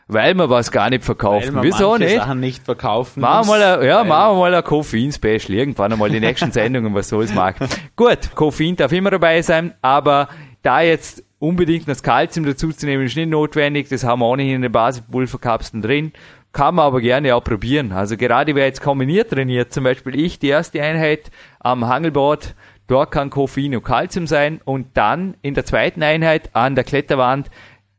[0.07, 1.59] weil wir was gar nicht verkaufen.
[1.61, 2.15] Wieso nicht?
[2.15, 3.21] Sachen nicht verkaufen.
[3.21, 5.53] Machen wir mal, ein, ja, machen wir mal ein Koffein-Special.
[5.53, 7.55] Irgendwann einmal die nächsten Sendungen, was soll's mag.
[7.95, 10.29] Gut, Koffein darf immer dabei sein, aber
[10.63, 13.89] da jetzt unbedingt das Kalzium dazu zu nehmen, ist nicht notwendig.
[13.89, 16.11] Das haben wir auch nicht in den Basispulverkapseln drin.
[16.55, 17.91] Kann man aber gerne auch probieren.
[17.91, 22.55] Also gerade wer jetzt kombiniert trainiert, zum Beispiel ich, die erste Einheit am Hangelboard,
[22.87, 27.49] Dort kann Koffein und Calcium sein und dann in der zweiten Einheit an der Kletterwand,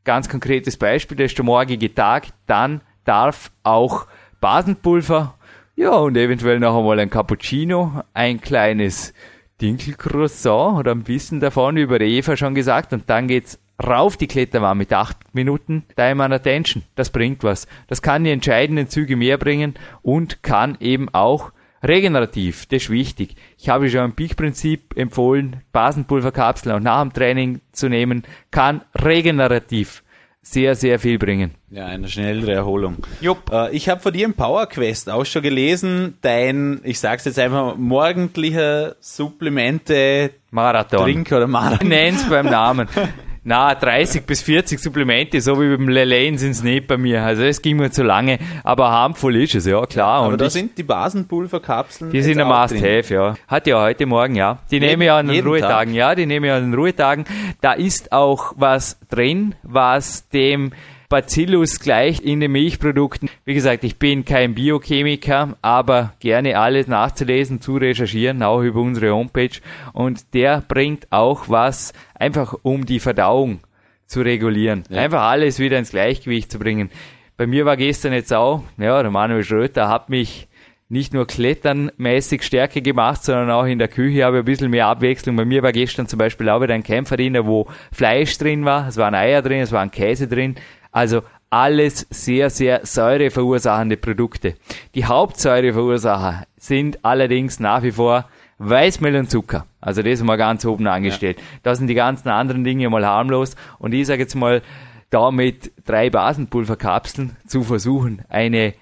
[0.04, 4.06] ganz konkretes Beispiel, das ist der morgige Tag, dann darf auch
[4.40, 5.34] Basenpulver,
[5.74, 9.12] ja, und eventuell noch einmal ein Cappuccino, ein kleines
[9.60, 14.78] Dinkelcroissant oder ein bisschen davon über Eva schon gesagt und dann geht's rauf die Kletterwand
[14.78, 16.82] mit acht Minuten Time and Attention.
[16.94, 17.66] Das bringt was.
[17.88, 21.52] Das kann die entscheidenden Züge mehr bringen und kann eben auch
[21.86, 23.36] regenerativ, das ist wichtig.
[23.58, 30.02] Ich habe schon im Peak-Prinzip empfohlen, Basenpulverkapseln auch nach dem Training zu nehmen, kann regenerativ
[30.42, 31.54] sehr, sehr viel bringen.
[31.70, 32.98] Ja, eine schnellere Erholung.
[33.20, 33.50] Jupp.
[33.52, 37.38] Äh, ich habe von dir im Power Quest auch schon gelesen, dein, ich sag's jetzt
[37.38, 41.00] einfach, morgendlicher Supplemente Marathon.
[41.00, 41.88] Trink oder Marathon.
[41.88, 42.88] Nenn's beim Namen.
[43.48, 47.22] Na, 30 bis 40 Supplemente, so wie beim Lelaine sind es nicht bei mir.
[47.22, 50.22] Also es ging mir zu lange, aber harmvoll ist es, ja klar.
[50.22, 52.10] Aber und da ich, sind die Basenpulverkapseln.
[52.10, 53.36] die sind ein Must-Have, ja.
[53.46, 54.58] Hat ja heute Morgen, ja.
[54.72, 57.24] Die nehme ich an den Ruhetagen, ja, die nehme ich an den Ruhetagen.
[57.60, 60.72] Da ist auch was drin, was dem
[61.08, 63.30] Bacillus gleich in den Milchprodukten.
[63.44, 69.12] Wie gesagt, ich bin kein Biochemiker, aber gerne alles nachzulesen, zu recherchieren, auch über unsere
[69.12, 69.60] Homepage.
[69.92, 73.60] Und der bringt auch was, einfach um die Verdauung
[74.06, 74.84] zu regulieren.
[74.90, 76.90] Einfach alles wieder ins Gleichgewicht zu bringen.
[77.36, 80.48] Bei mir war gestern jetzt auch, ja, der Manuel Schröter hat mich
[80.88, 84.86] nicht nur kletternmäßig stärker gemacht, sondern auch in der Küche habe ich ein bisschen mehr
[84.86, 85.34] Abwechslung.
[85.34, 88.96] Bei mir war gestern zum Beispiel auch wieder ein Kämpferdiener, wo Fleisch drin war, es
[88.96, 90.54] waren Eier drin, es waren Käse drin.
[90.96, 94.54] Also alles sehr, sehr säureverursachende Produkte.
[94.94, 98.24] Die Hauptsäureverursacher sind allerdings nach wie vor
[98.58, 99.66] Weißmehl und Zucker.
[99.80, 101.38] Also das mal ganz oben angestellt.
[101.62, 103.56] Da sind die ganzen anderen Dinge mal harmlos.
[103.78, 104.62] Und ich sage jetzt mal,
[105.10, 108.72] da mit drei Basenpulverkapseln zu versuchen, eine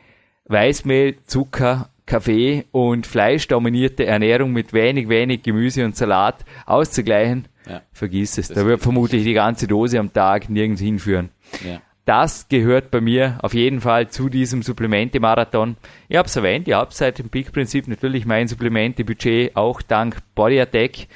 [0.46, 7.80] Weißmehl, Zucker, Kaffee und Fleisch dominierte Ernährung mit wenig, wenig Gemüse und Salat auszugleichen, Ja.
[7.92, 8.48] vergiss es.
[8.48, 11.30] Da wird vermutlich die ganze Dose am Tag nirgends hinführen.
[11.64, 11.80] Ja.
[12.04, 15.76] Das gehört bei mir auf jeden Fall zu diesem Supplemente-Marathon.
[16.08, 20.60] Ich habe es erwähnt, ich habe seit dem Peak-Prinzip natürlich mein Supplemente-Budget auch dank Body
[20.60, 21.08] Attack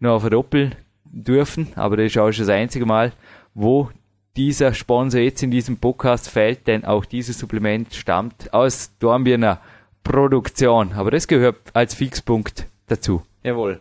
[0.00, 3.12] noch verdoppeln dürfen, aber das ist auch schon das einzige Mal,
[3.54, 3.88] wo
[4.36, 9.60] dieser Sponsor jetzt in diesem Podcast fällt, denn auch dieses Supplement stammt aus Dornbirner
[10.02, 10.92] Produktion.
[10.92, 13.22] Aber das gehört als Fixpunkt dazu.
[13.42, 13.80] Jawohl.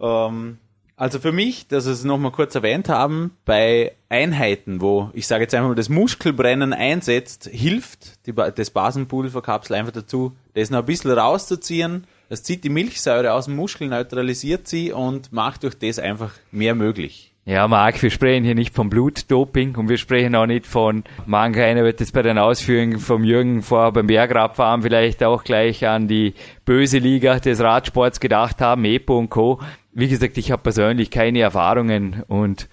[0.00, 0.58] Ähm,
[1.00, 5.44] also für mich, dass wir es nochmal kurz erwähnt haben, bei Einheiten, wo ich sage
[5.44, 10.84] jetzt einfach mal das Muskelbrennen einsetzt, hilft die, das Basenpulverkapsel einfach dazu, das noch ein
[10.84, 12.06] bisschen rauszuziehen.
[12.28, 16.74] Das zieht die Milchsäure aus dem Muskel, neutralisiert sie und macht durch das einfach mehr
[16.74, 17.30] möglich.
[17.46, 21.56] Ja, Marc, wir sprechen hier nicht von Blutdoping und wir sprechen auch nicht von, manch
[21.56, 26.06] einer wird jetzt bei den Ausführungen vom Jürgen vor beim Bergradfahren vielleicht auch gleich an
[26.06, 26.34] die
[26.66, 29.58] böse Liga des Radsports gedacht haben, EPO und Co.
[29.92, 32.68] Wie gesagt, ich habe persönlich keine Erfahrungen und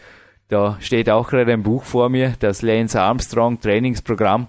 [0.50, 4.48] da steht auch gerade ein Buch vor mir, das Lance Armstrong Trainingsprogramm.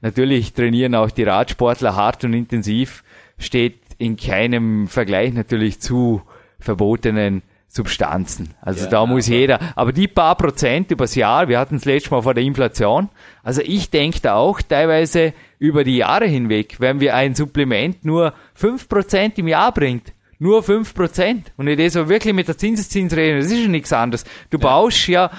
[0.00, 3.02] Natürlich trainieren auch die Radsportler hart und intensiv,
[3.38, 6.22] steht in keinem Vergleich natürlich zu
[6.60, 8.54] verbotenen Substanzen.
[8.60, 11.84] Also Ja, da muss aber- jeder, aber die paar Prozent übers Jahr, wir hatten es
[11.84, 13.08] letztes Mal vor der Inflation,
[13.42, 18.32] also ich denke da auch teilweise über die Jahre hinweg, wenn wir ein Supplement nur
[18.54, 23.50] 5% im Jahr bringt, nur 5%, und ich das aber wirklich mit der Zinseszinsrede, das
[23.50, 24.24] ist ja nichts anderes.
[24.50, 25.30] Du baust ja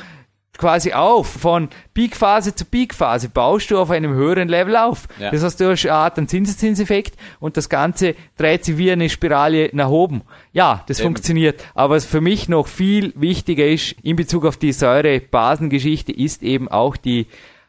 [0.59, 5.07] quasi auf, von Peakphase zu Peakphase, baust du auf einem höheren Level auf.
[5.17, 5.31] Ja.
[5.31, 9.09] Das heißt, du hast eine Art einen Zinseszinseffekt und das Ganze dreht sich wie eine
[9.09, 10.21] Spirale nach oben.
[10.51, 11.07] Ja, das Eben.
[11.07, 11.63] funktioniert.
[11.73, 16.67] Aber was für mich noch viel wichtiger ist, in Bezug auf die Säure-Basengeschichte, ist eben
[16.67, 17.27] auch die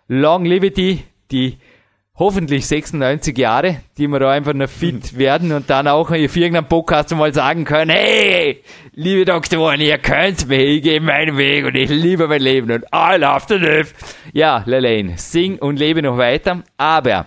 [0.08, 1.58] Longevity, die
[2.20, 6.68] hoffentlich 96 Jahre, die wir da einfach noch fit werden und dann auch auf irgendeinem
[6.68, 11.74] Podcast mal sagen können, hey, liebe Doktoren, ihr könnt mir, ich gehe meinen Weg und
[11.74, 13.94] ich liebe mein Leben und I love to live.
[14.34, 17.26] Ja, Lelaine, sing und lebe noch weiter, aber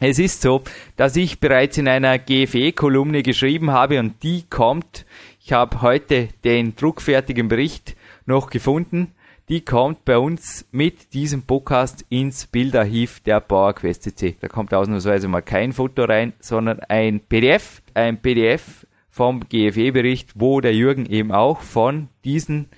[0.00, 0.64] es ist so,
[0.96, 5.06] dass ich bereits in einer GFE-Kolumne geschrieben habe und die kommt,
[5.40, 7.94] ich habe heute den druckfertigen Bericht
[8.26, 9.12] noch gefunden,
[9.48, 14.36] die kommt bei uns mit diesem Podcast ins Bildarchiv der PowerQuest CC.
[14.40, 20.60] Da kommt ausnahmsweise mal kein Foto rein, sondern ein PDF, ein PDF vom GFE-Bericht, wo
[20.60, 22.68] der Jürgen eben auch von diesen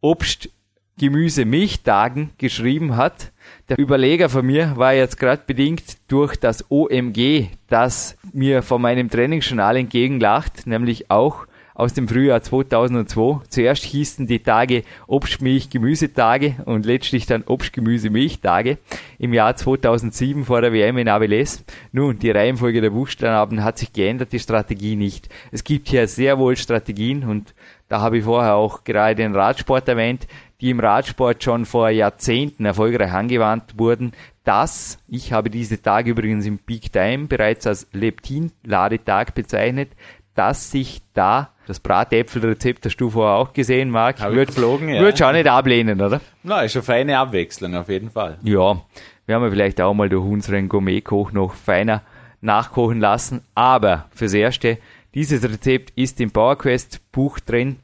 [0.00, 0.50] Obst,
[0.96, 3.32] Gemüse, Milchtagen geschrieben hat.
[3.68, 9.10] Der Überleger von mir war jetzt gerade bedingt durch das OMG, das mir von meinem
[9.10, 13.40] Trainingsjournal entgegenlacht, nämlich auch aus dem Frühjahr 2002.
[13.48, 18.78] Zuerst hießen die Tage Obst, Milch, Gemüsetage und letztlich dann Obst, Gemüse, Milchtage
[19.18, 21.62] im Jahr 2007 vor der WM in Avilés.
[21.92, 25.28] Nun, die Reihenfolge der Buchstaben hat sich geändert, die Strategie nicht.
[25.50, 27.54] Es gibt hier sehr wohl Strategien und
[27.88, 30.26] Da habe ich vorher auch gerade den Radsport erwähnt,
[30.60, 34.12] die im Radsport schon vor Jahrzehnten erfolgreich angewandt wurden.
[34.44, 39.90] Das, ich habe diese Tage übrigens im Peak Time bereits als Leptin-Ladetag bezeichnet,
[40.34, 44.20] dass sich da das Bratäpfelrezept hast du vorher auch gesehen, Marc.
[44.20, 45.00] Hab ich geflogen, ja.
[45.00, 46.20] Würdest du auch nicht ablehnen, oder?
[46.42, 48.36] Na, ist eine feine Abwechslung, auf jeden Fall.
[48.42, 48.82] Ja,
[49.26, 52.02] wir haben ja vielleicht auch mal durch unseren Gourmet-Koch noch feiner
[52.42, 53.42] nachkochen lassen.
[53.54, 54.76] Aber fürs Erste,
[55.14, 57.78] dieses Rezept ist im PowerQuest Buch drin.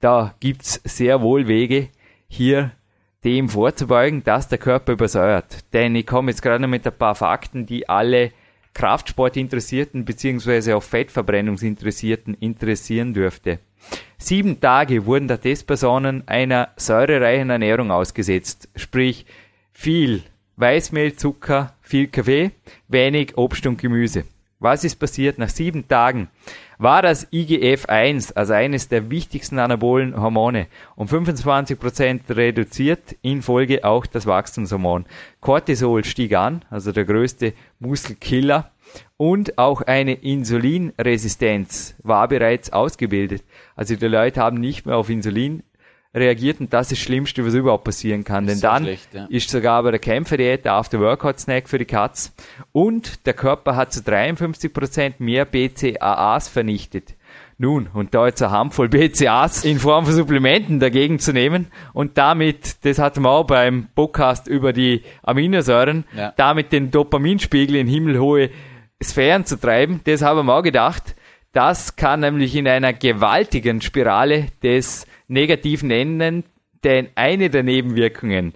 [0.00, 1.88] Da gibt's sehr wohl Wege,
[2.28, 2.72] hier
[3.24, 5.72] dem vorzubeugen, dass der Körper übersäuert.
[5.72, 8.32] Denn ich komme jetzt gerade mit ein paar Fakten, die alle
[8.74, 10.72] Kraftsportinteressierten bzw.
[10.74, 13.58] auch Fettverbrennungsinteressierten interessieren dürfte.
[14.18, 19.26] Sieben Tage wurden der Testpersonen einer säurereichen Ernährung ausgesetzt, sprich
[19.72, 20.22] viel
[20.56, 22.52] Weißmehl, Zucker, viel Kaffee,
[22.88, 24.24] wenig Obst und Gemüse.
[24.60, 26.28] Was ist passiert nach sieben Tagen?
[26.82, 30.66] War das IGF-1, also eines der wichtigsten anabolen Hormone,
[30.96, 35.06] um 25% reduziert, in Folge auch das Wachstumshormon.
[35.40, 38.72] Cortisol stieg an, also der größte Muskelkiller,
[39.16, 43.44] und auch eine Insulinresistenz war bereits ausgebildet.
[43.76, 45.62] Also die Leute haben nicht mehr auf Insulin
[46.14, 48.46] reagiert und das ist das Schlimmste, was überhaupt passieren kann.
[48.46, 49.26] Denn dann schlecht, ja.
[49.30, 52.32] ist sogar bei der Kämpferdiät der After-Workout-Snack für die Katz
[52.72, 57.14] und der Körper hat zu 53% mehr BCAAs vernichtet.
[57.56, 62.18] Nun, und da jetzt eine Handvoll BCAAs in Form von Supplementen dagegen zu nehmen und
[62.18, 66.32] damit, das hatten wir auch beim Podcast über die Aminosäuren, ja.
[66.36, 68.50] damit den Dopaminspiegel in himmelhohe
[69.02, 71.14] Sphären zu treiben, das haben wir auch gedacht.
[71.52, 76.44] Das kann nämlich in einer gewaltigen Spirale des negativen enden,
[76.84, 78.54] denn eine der Nebenwirkungen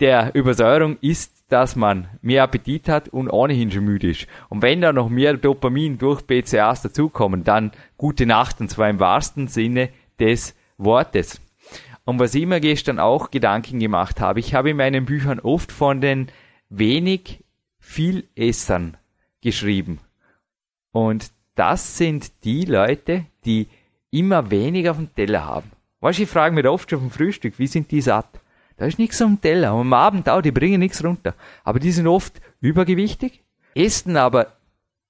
[0.00, 4.26] der Übersäuerung ist, dass man mehr Appetit hat und ohnehin schon müde ist.
[4.48, 8.98] Und wenn da noch mehr Dopamin durch BCAs dazukommen, dann gute Nacht und zwar im
[8.98, 11.40] wahrsten Sinne des Wortes.
[12.04, 15.72] Und was ich mir gestern auch Gedanken gemacht habe, ich habe in meinen Büchern oft
[15.72, 16.28] von den
[16.68, 17.44] wenig
[17.78, 18.96] viel Essern
[19.40, 20.00] geschrieben.
[20.92, 23.68] Und das sind die Leute, die
[24.10, 25.70] immer weniger auf dem Teller haben.
[26.04, 28.28] Weißt du, ich frage mich oft schon vom Frühstück, wie sind die satt?
[28.76, 29.72] Da ist nichts am Teller.
[29.72, 31.32] Und am Abend auch, die bringen nichts runter.
[31.64, 33.42] Aber die sind oft übergewichtig,
[33.74, 34.48] essen aber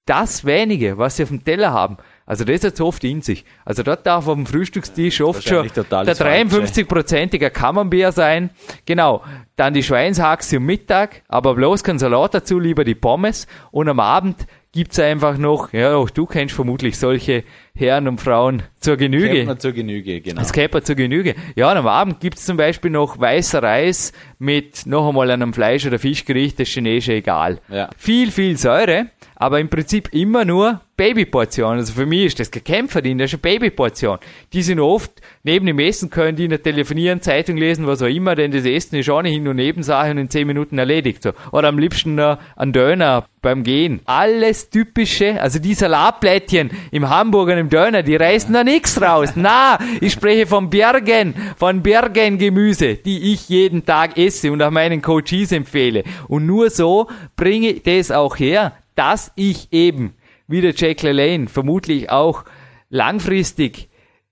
[0.06, 1.96] das wenige, was sie auf dem Teller haben.
[2.26, 3.44] Also das hat oft in sich.
[3.64, 8.50] Also dort darf auf dem Frühstückstisch ja, oft schon der 53-prozentige Camembert sein.
[8.86, 9.24] Genau.
[9.56, 13.48] Dann die Schweinshaxe am Mittag, aber bloß kein Salat dazu, lieber die Pommes.
[13.72, 17.44] Und am Abend gibt's einfach noch, ja, auch du kennst vermutlich solche
[17.76, 19.44] Herren und Frauen zur Genüge.
[19.44, 20.40] Man zur Genüge, genau.
[20.40, 21.36] Das man zur Genüge.
[21.54, 25.86] Ja, und am Abend gibt's zum Beispiel noch weißer Reis mit noch einmal einem Fleisch-
[25.86, 27.60] oder Fischgericht, das chinesische egal.
[27.68, 27.88] Ja.
[27.96, 29.06] Viel, viel Säure,
[29.44, 31.80] aber im Prinzip immer nur Babyportionen.
[31.80, 34.18] Also für mich ist das kein Kämpferdien, das ist eine Babyportion.
[34.54, 35.10] Die sind oft,
[35.42, 38.96] neben dem Essen können die nicht telefonieren, Zeitung lesen, was auch immer, denn das Essen
[38.96, 41.22] ist ohnehin nur Nebensache und in 10 Minuten erledigt.
[41.22, 41.32] So.
[41.52, 44.00] Oder am liebsten noch ein Döner beim Gehen.
[44.06, 49.32] Alles typische, also die Salatplättchen im Hamburger und im Döner, die reißen da nichts raus.
[49.34, 55.02] Na, ich spreche von Bergen, von Bergen-Gemüse, die ich jeden Tag esse und auch meinen
[55.02, 56.02] Coaches empfehle.
[56.28, 60.14] Und nur so bringe ich das auch her, dass ich eben
[60.46, 62.44] wie der Jack LaLanne vermutlich auch
[62.90, 63.88] langfristig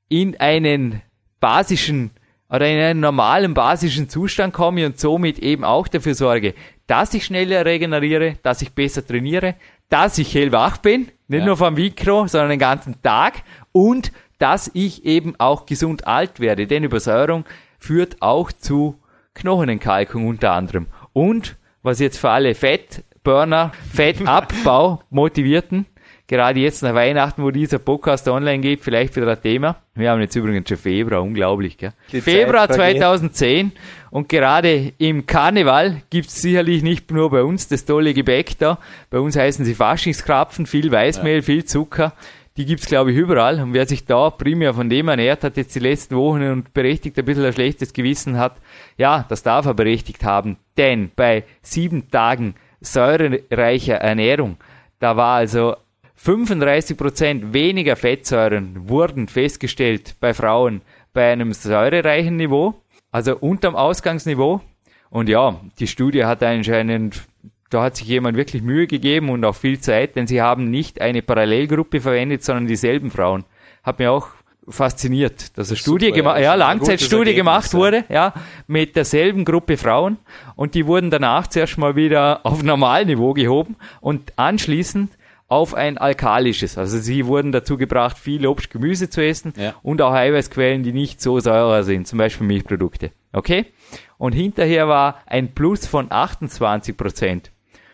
[0.09, 1.03] in einen
[1.41, 2.11] basischen
[2.51, 6.55] oder in einen normalen basischen Zustand komme und somit eben auch dafür sorge,
[6.87, 9.55] dass ich schneller regeneriere, dass ich besser trainiere,
[9.89, 11.47] dass ich hellwach bin, nicht ja.
[11.47, 13.43] nur vom Mikro, sondern den ganzen Tag
[13.73, 17.45] und dass ich eben auch gesund alt werde, denn Übersäuerung
[17.79, 18.99] führt auch zu
[19.35, 20.89] Knochenentkalkung unter anderem.
[21.13, 22.55] Und was jetzt für alle
[23.23, 25.87] Fettburner, Fettabbau motivierten,
[26.27, 29.77] gerade jetzt nach Weihnachten, wo dieser Podcast online geht, vielleicht wieder ein Thema.
[29.95, 31.93] Wir haben jetzt übrigens schon Februar, unglaublich, gell?
[32.11, 33.71] Die Februar 2010
[34.11, 38.81] und gerade im Karneval gibt's sicherlich nicht nur bei uns das tolle Gebäck da.
[39.09, 41.43] Bei uns heißen sie Faschingskrapfen, viel Weißmehl, ja.
[41.43, 42.15] viel Zucker.
[42.57, 43.61] Die gibt's glaube ich überall.
[43.63, 47.17] Und wer sich da primär von dem ernährt hat, jetzt die letzten Wochen und berechtigt
[47.21, 48.57] ein bisschen ein schlechtes Gewissen hat,
[48.97, 50.57] ja, das darf er berechtigt haben.
[50.77, 54.57] Denn bei sieben Tagen säurereicher Ernährung,
[54.99, 55.77] da war also
[56.25, 62.75] 35% weniger Fettsäuren wurden festgestellt bei Frauen bei einem säurereichen Niveau,
[63.11, 64.61] also unterm Ausgangsniveau.
[65.11, 67.23] Und ja, die Studie hat anscheinend,
[67.71, 71.01] da hat sich jemand wirklich Mühe gegeben und auch viel Zeit, denn sie haben nicht
[71.01, 73.45] eine Parallelgruppe verwendet, sondern dieselben Frauen.
[73.83, 74.29] Hat mir auch
[74.69, 78.33] fasziniert, dass eine Studie gemacht, ja, Langzeitstudie gemacht wurde, ja,
[78.67, 80.19] mit derselben Gruppe Frauen
[80.57, 85.11] und die wurden danach zuerst mal wieder auf Normalniveau gehoben und anschließend
[85.49, 86.79] auf ein alkalisches.
[86.79, 89.75] Also sie wurden dazu gebracht, viel Obst, Gemüse zu essen Ja.
[89.83, 93.11] und auch Eiweißquellen, die nicht so sauer sind, zum Beispiel Milchprodukte.
[93.35, 93.67] Okay?
[94.17, 97.52] Und hinterher war ein Plus von 28 Prozent.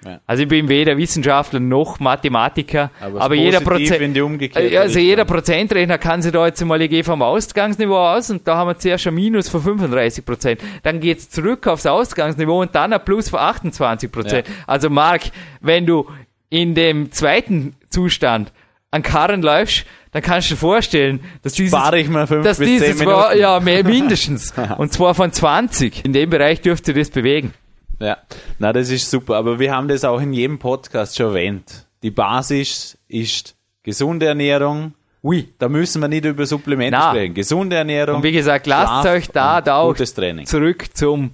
[0.08, 0.20] Ja.
[0.26, 4.18] Also ich bin weder Wissenschaftler noch Mathematiker, Aber aber, es jeder Prozent,
[4.56, 8.56] also jeder Prozentrechner kann sich da jetzt mal, ich gehe vom Ausgangsniveau aus und da
[8.56, 10.60] haben wir zuerst ein Minus von 35 Prozent.
[10.82, 14.48] Dann geht's zurück aufs Ausgangsniveau und dann ein Plus von 28 Prozent.
[14.48, 14.54] Ja.
[14.66, 15.24] Also Marc,
[15.60, 16.08] wenn du
[16.48, 18.52] in dem zweiten Zustand
[18.90, 22.58] an Karren läufst, dann kannst du dir vorstellen, dass dieses, Spare ich mir fünf dass
[22.58, 23.40] bis dieses zehn war, Minuten.
[23.40, 24.54] ja, mehr mindestens.
[24.78, 26.04] und zwar von 20.
[26.04, 27.52] In dem Bereich dürfte das bewegen.
[28.00, 28.18] Ja,
[28.58, 29.36] na, das ist super.
[29.36, 31.86] Aber wir haben das auch in jedem Podcast schon erwähnt.
[32.02, 34.94] Die Basis ist gesunde Ernährung.
[35.22, 35.48] Ui.
[35.58, 37.10] Da müssen wir nicht über Supplemente Na.
[37.10, 37.34] sprechen.
[37.34, 38.16] Gesunde Ernährung.
[38.16, 41.32] Und wie gesagt, lasst Schlaf euch da, da auch zurück zum,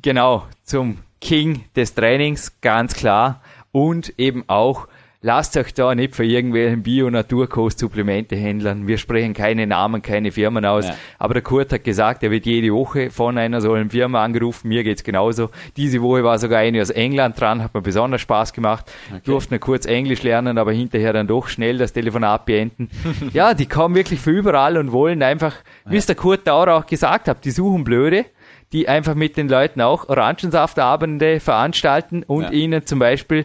[0.00, 3.40] genau, zum King des Trainings, ganz klar.
[3.70, 4.88] Und eben auch,
[5.22, 8.86] lasst euch da nicht für irgendwelchen Bio-Naturkost-Supplemente-Händlern.
[8.86, 10.86] Wir sprechen keine Namen, keine Firmen aus.
[10.86, 10.94] Ja.
[11.18, 14.68] Aber der Kurt hat gesagt, er wird jede Woche von einer solchen Firma angerufen.
[14.68, 15.50] Mir geht's genauso.
[15.76, 18.90] Diese Woche war sogar eine aus England dran, hat mir besonders Spaß gemacht.
[19.24, 22.88] Durfte nur kurz Englisch lernen, aber hinterher dann doch schnell das Telefonat beenden.
[23.32, 25.54] ja, die kommen wirklich für überall und wollen einfach,
[25.86, 28.26] wie es der Kurt Dauer auch gesagt hat, die suchen Blöde,
[28.72, 32.50] die einfach mit den Leuten auch Orangensaftabende veranstalten und Ja.
[32.50, 33.44] ihnen zum Beispiel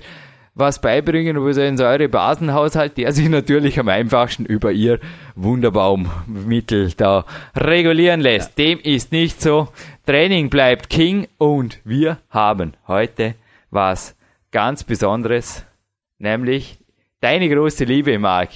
[0.58, 4.99] was beibringen über so einen Säurebasenhaushalt, der sich natürlich am einfachsten über ihr
[5.36, 8.58] Wunderbaummittel da regulieren lässt.
[8.58, 9.70] Dem ist nicht so.
[10.05, 13.36] Training bleibt King und wir haben heute
[13.70, 14.16] was
[14.51, 15.66] ganz Besonderes,
[16.18, 16.80] nämlich
[17.22, 18.49] deine große Liebe, Marc.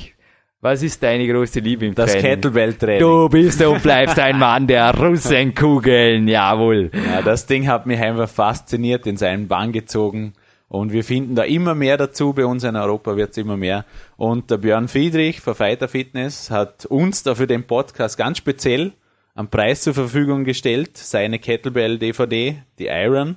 [0.64, 2.32] Was ist deine große Liebe im das Training?
[2.32, 3.00] Kettlebell-Training.
[3.00, 6.92] Du bist und bleibst ein Mann der Russenkugeln, jawohl.
[6.94, 10.34] Ja, das Ding hat mich einfach fasziniert, in seinen Bann gezogen.
[10.72, 12.32] Und wir finden da immer mehr dazu.
[12.32, 13.84] Bei uns in Europa wird es immer mehr.
[14.16, 18.94] Und der Björn Friedrich von Fighter Fitness hat uns da für den Podcast ganz speziell
[19.36, 20.96] am Preis zur Verfügung gestellt.
[20.96, 23.36] Seine Kettlebell DVD, die Iron.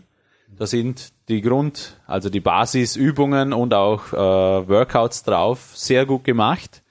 [0.57, 5.73] Da sind die Grund, also die Basisübungen und auch äh, Workouts drauf.
[5.75, 6.85] Sehr gut gemacht.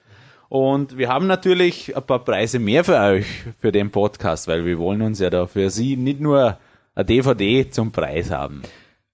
[0.50, 3.26] Und wir haben natürlich ein paar Preise mehr für euch
[3.60, 6.58] für den Podcast, weil wir wollen uns ja da für Sie nicht nur
[6.94, 8.60] eine DVD zum Preis haben.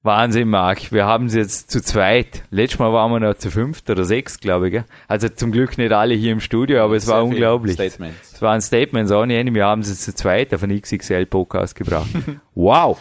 [0.02, 0.92] Wahnsinn, Marc.
[0.92, 2.44] Wir haben sie jetzt zu zweit.
[2.50, 4.72] Letztes Mal waren wir noch zu fünft oder sechs, glaube ich.
[4.72, 4.84] gell?
[5.08, 7.74] Also zum Glück nicht alle hier im Studio, aber es war Sehr viele unglaublich.
[7.74, 8.32] Statements.
[8.32, 9.52] Es waren Statements ohne Ende.
[9.52, 12.08] Wir haben sie zu zweit auf einen XXL-Podcast gebracht.
[12.54, 12.98] wow.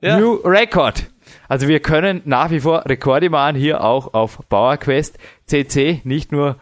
[0.00, 0.18] Ja.
[0.18, 1.10] New Record.
[1.46, 6.00] Also wir können nach wie vor Rekorde machen hier auch auf PowerQuest CC.
[6.04, 6.56] Nicht nur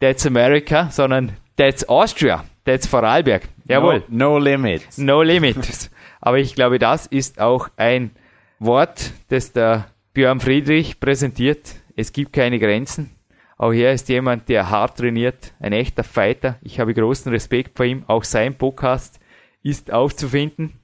[0.00, 2.44] That's America, sondern That's Austria.
[2.64, 3.48] That's Vorarlberg.
[3.66, 4.04] Jawohl.
[4.08, 4.96] No, no limits.
[4.96, 5.90] No limit.
[6.20, 8.12] Aber ich glaube, das ist auch ein
[8.58, 11.76] Wort, das der Björn Friedrich präsentiert.
[11.96, 13.10] Es gibt keine Grenzen.
[13.56, 16.58] Auch er ist jemand, der hart trainiert, ein echter Fighter.
[16.62, 18.04] Ich habe großen Respekt vor ihm.
[18.06, 19.18] Auch sein Podcast
[19.62, 20.74] ist aufzufinden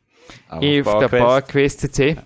[0.48, 1.10] auf der PowerQuest.
[1.10, 2.16] PowerQuest CC.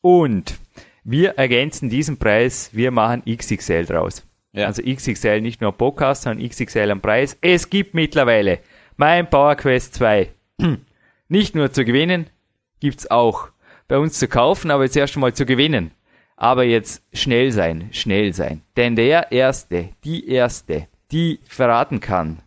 [0.00, 0.58] Und
[1.04, 4.26] wir ergänzen diesen Preis, wir machen XXL draus.
[4.52, 4.66] Ja.
[4.66, 7.36] Also XXL nicht nur Podcast, sondern XXL am Preis.
[7.40, 8.60] Es gibt mittlerweile
[8.96, 10.30] mein PowerQuest 2.
[11.28, 12.28] Nicht nur zu gewinnen,
[12.80, 13.48] gibt's auch
[13.94, 15.92] bei uns zu kaufen, aber jetzt erst einmal zu gewinnen.
[16.36, 18.62] Aber jetzt schnell sein, schnell sein.
[18.76, 22.40] Denn der Erste, die Erste, die verraten kann,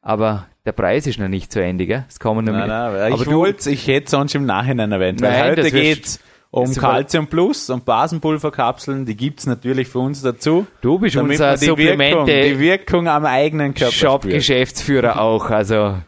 [0.00, 2.06] aber der Preis ist noch nicht zu Ende, gell?
[2.08, 5.20] Es kommen noch Nein, nein, aber ich, wollte, ich hätte sonst im Nachhinein erwähnt.
[5.20, 6.20] Weil Nein, heute wirst- geht's
[6.50, 9.04] um Calcium Plus und Basenpulverkapseln.
[9.04, 10.66] Die gibt's natürlich für uns dazu.
[10.80, 13.92] Du bist unser die Wirkung, die Wirkung am eigenen Körper.
[13.92, 15.50] Shop-Geschäftsführer auch.
[15.50, 15.98] Also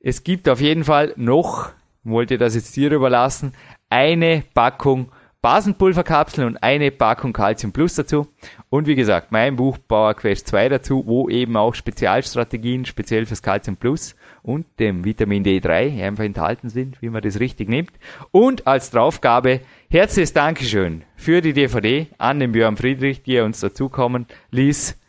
[0.00, 1.70] es gibt auf jeden Fall noch,
[2.04, 3.54] wollte das jetzt dir überlassen,
[3.96, 8.26] eine Packung Basenpulverkapseln und eine Packung Calcium Plus dazu.
[8.68, 13.40] Und wie gesagt, mein Buch Power Quest 2 dazu, wo eben auch Spezialstrategien speziell fürs
[13.40, 17.92] Calcium Plus und dem Vitamin D3 einfach enthalten sind, wie man das richtig nimmt.
[18.32, 23.60] Und als Draufgabe herzliches Dankeschön für die DVD an den Björn Friedrich, die er uns
[23.60, 25.00] dazukommen ließ.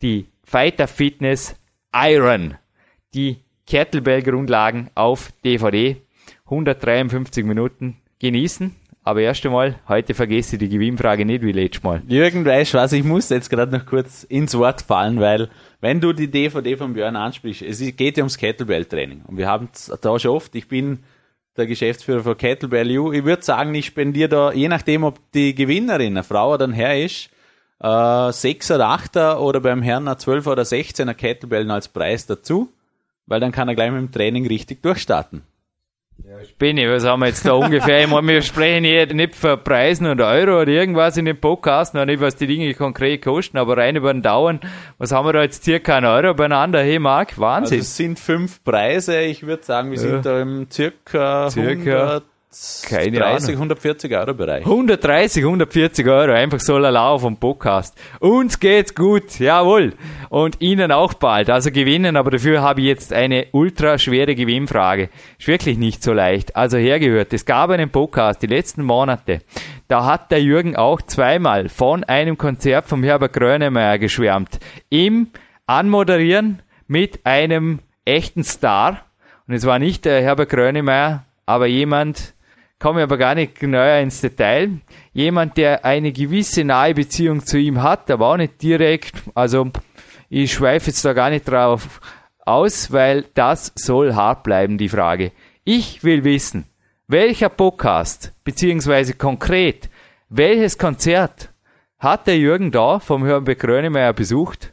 [0.00, 1.56] Die Fighter Fitness
[1.94, 2.54] Iron.
[3.12, 6.00] Die Kettlebell-Grundlagen auf DVD.
[6.46, 8.76] 153 Minuten genießen.
[9.02, 12.02] Aber erst einmal, heute vergesse ich die Gewinnfrage nicht wie letztes Mal.
[12.06, 15.48] Jürgen, weißt du was, ich muss jetzt gerade noch kurz ins Wort fallen, weil
[15.80, 19.22] wenn du die DVD von Björn ansprichst, es geht ja ums Kettlebell-Training.
[19.26, 20.98] Und wir haben es da schon oft, ich bin
[21.56, 23.12] der Geschäftsführer von Kettlebell U.
[23.12, 26.72] Ich würde sagen, ich spendiere da, je nachdem, ob die Gewinnerin eine Frau oder ein
[26.72, 27.30] Herr ist,
[27.80, 32.70] äh, 6er, 8er oder beim Herrn eine 12 oder 16er Kettlebellen als Preis dazu,
[33.26, 35.42] weil dann kann er gleich mit dem Training richtig durchstarten.
[36.58, 38.02] Benni, was haben wir jetzt da ungefähr?
[38.02, 41.94] Ich meine, wir sprechen hier nicht für Preisen und Euro oder irgendwas in dem Podcast,
[41.94, 44.60] noch nicht, was die Dinge konkret kosten, aber rein über den Dauern,
[44.98, 46.82] was haben wir da jetzt circa einen Euro beieinander?
[46.82, 47.78] Hey Marc, Wahnsinn.
[47.78, 51.70] Also es sind fünf Preise, ich würde sagen, wir sind da im circa, Circa.
[51.72, 52.22] 130,
[52.88, 53.48] Keine Ahnung.
[53.48, 54.64] 140 Euro Bereich.
[54.64, 57.96] 130, 140 Euro, einfach so lala vom Podcast.
[58.18, 59.94] Uns geht's gut, jawohl.
[60.30, 61.48] Und Ihnen auch bald.
[61.48, 65.10] Also gewinnen, aber dafür habe ich jetzt eine ultra schwere Gewinnfrage.
[65.38, 66.56] Ist wirklich nicht so leicht.
[66.56, 69.42] Also hergehört, es gab einen Podcast die letzten Monate.
[69.86, 74.58] Da hat der Jürgen auch zweimal von einem Konzert vom Herbert Grönemeyer geschwärmt.
[74.88, 75.28] Im
[75.66, 79.02] Anmoderieren mit einem echten Star.
[79.46, 82.34] Und es war nicht der Herbert Grönemeyer, aber jemand,
[82.80, 84.80] komme aber gar nicht näher ins Detail.
[85.12, 89.12] Jemand, der eine gewisse nahe Beziehung zu ihm hat, aber auch nicht direkt.
[89.34, 89.70] Also
[90.28, 92.00] ich schweife jetzt da gar nicht drauf
[92.44, 95.30] aus, weil das soll hart bleiben, die Frage.
[95.62, 96.64] Ich will wissen,
[97.06, 99.90] welcher Podcast, beziehungsweise konkret,
[100.30, 101.50] welches Konzert
[101.98, 104.72] hat der Jürgen da vom Herbert Grönemeyer besucht?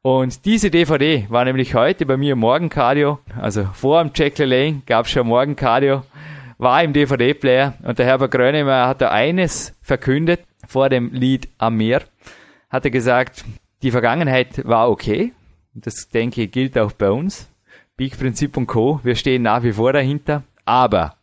[0.00, 5.06] Und diese DVD war nämlich heute bei mir Morgencardio, also vor dem Jack Lane gab
[5.06, 6.02] es schon Morgencardio
[6.62, 11.76] war im DVD-Player und der Herbert Grönemeyer hat da eines verkündet vor dem Lied Am
[11.76, 12.02] Meer.
[12.70, 13.44] Hat er gesagt,
[13.82, 15.32] die Vergangenheit war okay.
[15.74, 17.48] Das denke ich gilt auch bei uns.
[17.96, 19.00] Big Prinzip und Co.
[19.02, 20.44] Wir stehen nach wie vor dahinter.
[20.64, 21.16] Aber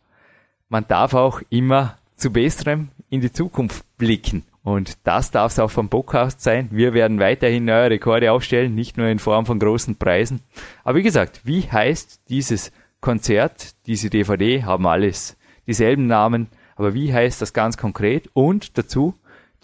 [0.68, 4.44] man darf auch immer zu Besserem in die Zukunft blicken.
[4.62, 6.68] Und das darf es auch vom Podcast sein.
[6.70, 10.42] Wir werden weiterhin neue Rekorde aufstellen, nicht nur in Form von großen Preisen.
[10.84, 15.36] Aber wie gesagt, wie heißt dieses Konzert, diese DVD haben alles
[15.66, 18.28] dieselben Namen, aber wie heißt das ganz konkret?
[18.34, 19.14] Und dazu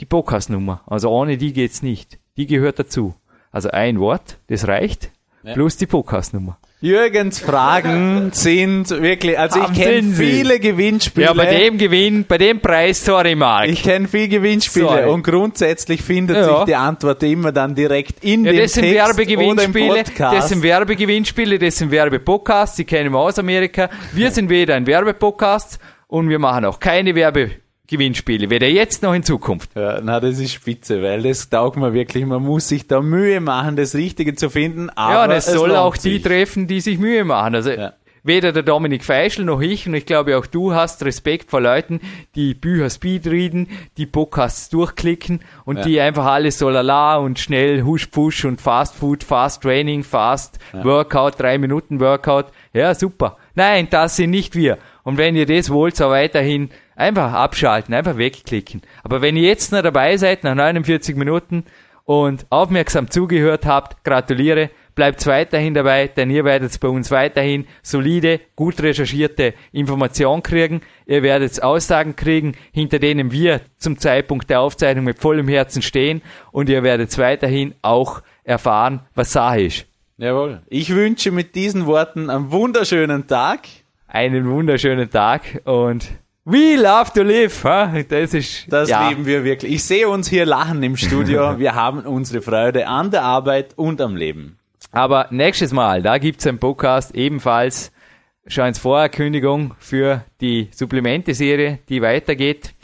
[0.01, 0.83] die Podcast-Nummer.
[0.87, 2.19] Also ohne die geht's nicht.
[2.37, 3.15] Die gehört dazu.
[3.51, 5.11] Also ein Wort, das reicht,
[5.43, 5.55] Ja.
[5.55, 6.59] plus die Podcast-Nummer.
[6.79, 11.27] Jürgens Fragen sind wirklich, also ich kenne viele Gewinnspiele.
[11.27, 13.69] Ja, bei dem Gewinn, bei dem Preis, sorry Mark.
[13.69, 15.05] ich kenne viele Gewinnspiele Sorry.
[15.09, 16.57] und grundsätzlich findet Ja.
[16.57, 20.05] sich die Antwort immer dann direkt in ja, dem das sind Text oder im Werbegewinnspiele,
[20.05, 20.37] Podcast.
[20.37, 23.89] das sind Werbegewinnspiele, das sind Werbepodcasts, die kennen wir aus Amerika.
[24.13, 27.15] Wir sind weder ein Werbepodcast und wir machen auch keine
[27.91, 29.71] Werbegewinnspiele, weder jetzt noch in Zukunft.
[29.77, 32.25] Ja, na, das ist spitze, weil das taugt mir wirklich.
[32.27, 34.91] Man muss sich da Mühe machen, das Richtige zu finden.
[34.91, 36.23] Aber Ja, und es soll auch die sich.
[36.23, 37.55] treffen, die sich Mühe machen.
[37.55, 37.93] Also Ja.
[38.25, 42.01] weder der Dominik Feischl noch ich, und ich glaube auch du hast Respekt vor Leuten,
[42.35, 45.83] die Bücher Speed readen, die Podcasts durchklicken und Ja.
[45.85, 50.59] die einfach alles so lala und schnell Husch Push und Fast Food, Fast Training, Fast
[50.73, 52.47] Workout, drei Minuten Workout.
[52.73, 53.37] Ja, super.
[53.55, 54.79] Nein, das sind nicht wir.
[55.05, 58.83] Und wenn ihr das wollt, so weiterhin einfach abschalten, einfach wegklicken.
[59.05, 61.65] Aber wenn ihr jetzt noch dabei seid, nach 49 Minuten
[62.05, 68.41] und aufmerksam zugehört habt, gratuliere, bleibt weiterhin dabei, denn ihr werdet bei uns weiterhin solide,
[68.57, 70.81] gut recherchierte Informationen kriegen.
[71.05, 76.23] Ihr werdet Aussagen kriegen, hinter denen wir zum Zeitpunkt der Aufzeichnung mit vollem Herzen stehen
[76.51, 79.87] und ihr werdet weiterhin auch erfahren, was Sache ist.
[80.17, 80.63] Jawohl.
[80.69, 83.67] Ich wünsche mit diesen Worten einen wunderschönen Tag.
[84.09, 86.09] Einen wunderschönen Tag und
[86.47, 87.65] we love to live.
[87.65, 87.93] ha?
[88.09, 89.09] Das ist Das ja.
[89.09, 89.73] lieben wir wirklich.
[89.73, 91.59] Ich sehe uns hier lachen im Studio.
[91.59, 94.59] wir haben unsere Freude an der Arbeit und am Leben.
[94.93, 97.93] Aber nächstes Mal, da gibt's einen Podcast ebenfalls
[98.47, 102.75] schon als Vorankündigung für die Supplemente-Serie, die weitergeht.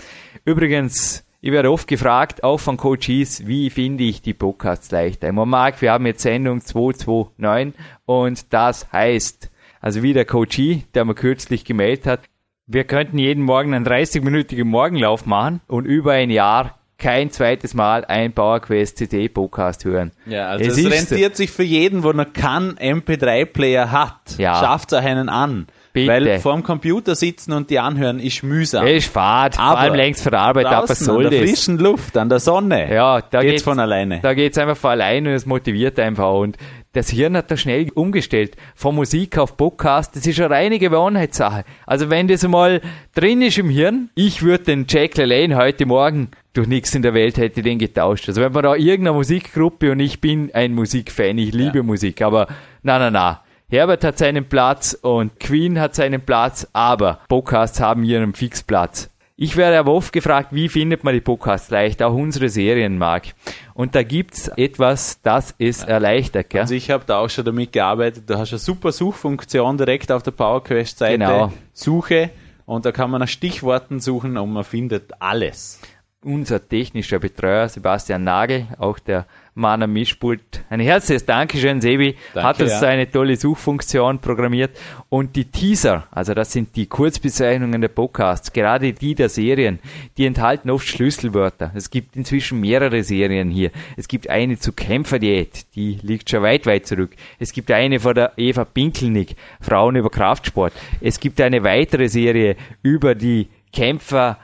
[0.45, 5.29] Übrigens, ich werde oft gefragt, auch von Coaches, wie finde ich die Podcasts leichter?
[5.29, 7.75] Ich meine, Marc, wir haben jetzt Sendung 229
[8.07, 9.51] und das heißt,
[9.81, 12.21] also wie der Coachie, der mir kürzlich gemeldet hat,
[12.67, 18.05] wir könnten jeden Morgen einen 30-minütigen Morgenlauf machen und über ein Jahr kein zweites Mal
[18.05, 20.13] ein PowerQuest CD Podcast hören.
[20.25, 24.39] Ja, also Es es, rentiert sich für jeden, wo noch keinen MP3-Player hat.
[24.39, 24.55] Ja.
[24.55, 25.67] Schafft euch einen an.
[25.93, 26.09] Bitte.
[26.09, 28.87] Weil vorm Computer sitzen und die anhören ist mühsam.
[28.87, 31.51] Es ist vor Aber allem längst von der Arbeit ab, was soll an der das?
[31.51, 32.91] frischen Luft, an der Sonne.
[32.95, 34.21] Ja, da geht's von alleine.
[34.23, 36.33] Da geht's einfach von alleine und es motiviert einfach.
[36.33, 36.57] Und
[36.93, 38.57] das Hirn hat da schnell umgestellt.
[38.75, 41.65] Von Musik auf Podcast, das ist eine reine Gewohnheitssache.
[41.87, 42.81] Also wenn das mal
[43.15, 47.15] drin ist im Hirn, ich würde den Jack LaLanne heute Morgen durch nichts in der
[47.15, 48.29] Welt hätte den getauscht.
[48.29, 51.83] Also wenn man da irgendeine Musikgruppe und ich bin ein Musikfan, ich liebe Ja.
[51.83, 52.47] Musik, aber
[52.83, 53.41] na na na.
[53.71, 59.09] Herbert hat seinen Platz und Queen hat seinen Platz, aber Podcasts haben ihren Fixplatz.
[59.43, 63.35] Ich werde aber oft gefragt, wie findet man die Podcasts leicht, auch unsere Serien, Marc.
[63.75, 66.61] Und da gibt's etwas, das es erleichtert, gell?
[66.61, 68.31] Also ich habe da auch schon damit gearbeitet.
[68.31, 71.19] Du hast eine super Suchfunktion direkt auf der PowerQuest-Seite.
[71.19, 71.53] Genau.
[71.73, 72.31] Suche
[72.67, 75.81] und da kann man nach Stichworten suchen und man findet alles.
[76.25, 80.65] Unser technischer Betreuer Sebastian Nagel, auch der Mann am Mischpult.
[80.71, 82.17] Ein herzliches Dankeschön, Sebi.
[82.33, 82.89] Danke, hat uns ja.
[82.89, 84.71] eine tolle Suchfunktion programmiert.
[85.11, 89.79] Und die Teaser, also das sind die Kurzbezeichnungen der Podcasts, gerade die der Serien,
[90.17, 91.73] die enthalten oft Schlüsselwörter.
[91.75, 93.71] Es gibt inzwischen mehrere Serien hier.
[93.97, 97.11] Es gibt eine zu Kämpferdiät, die liegt schon weit, weit zurück.
[97.39, 100.73] Es gibt eine von der Eva Pinkelnick, Frauen über Kraftsport.
[101.01, 104.39] Es gibt eine weitere Serie über die Kämpfer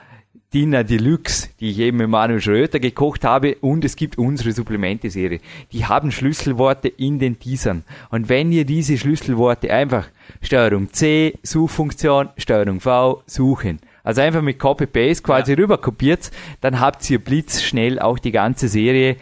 [0.51, 5.41] Dinner Deluxe, die ich eben mit Manuel Schröter gekocht habe und es gibt unsere Supplemente-Serie.
[5.71, 7.83] Die haben Schlüsselworte in den Teasern.
[8.09, 10.07] Und wenn ihr diese Schlüsselworte einfach
[10.41, 16.31] Steuerung C, Suchfunktion, Steuerung V, suchen, also einfach mit Copy-Paste quasi rüber kopiert,
[16.61, 19.17] dann habt ihr blitzschnell auch die ganze Serie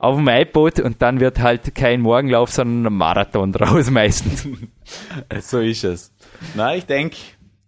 [0.00, 4.48] auf dem iPod und dann wird halt kein Morgenlauf, sondern ein Marathon draus meistens.
[5.42, 6.12] So ist es.
[6.56, 7.16] Na, ich denke,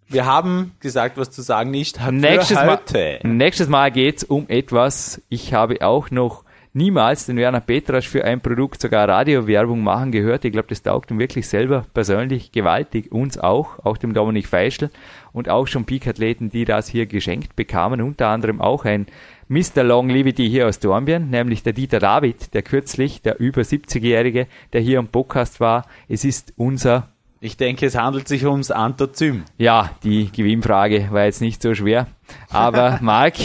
[0.07, 1.99] wir haben gesagt, was zu sagen ist.
[1.99, 2.79] Für Nächstes Mal,
[3.23, 5.21] nächstes Mal geht's um etwas.
[5.29, 10.45] Ich habe auch noch niemals den Werner Petrasch für ein Produkt sogar Radiowerbung machen gehört.
[10.45, 13.11] Ich glaube, das taugt ihm wirklich selber persönlich gewaltig.
[13.11, 14.89] Uns auch, auch dem Dominik Feischl
[15.31, 18.01] und auch schon Peak-Athleten, die das hier geschenkt bekamen.
[18.01, 19.07] Unter anderem auch ein
[19.47, 19.83] Mr.
[19.83, 24.99] Longevity hier aus Dornbirn, nämlich der Dieter David, der kürzlich, der über 70-Jährige, der hier
[24.99, 25.85] am Podcast war.
[26.09, 29.43] Es ist unser Ich denke, es handelt sich ums Antozym.
[29.57, 32.07] ja, die Gewinnfrage war jetzt nicht so schwer.
[32.49, 33.35] Aber Marc,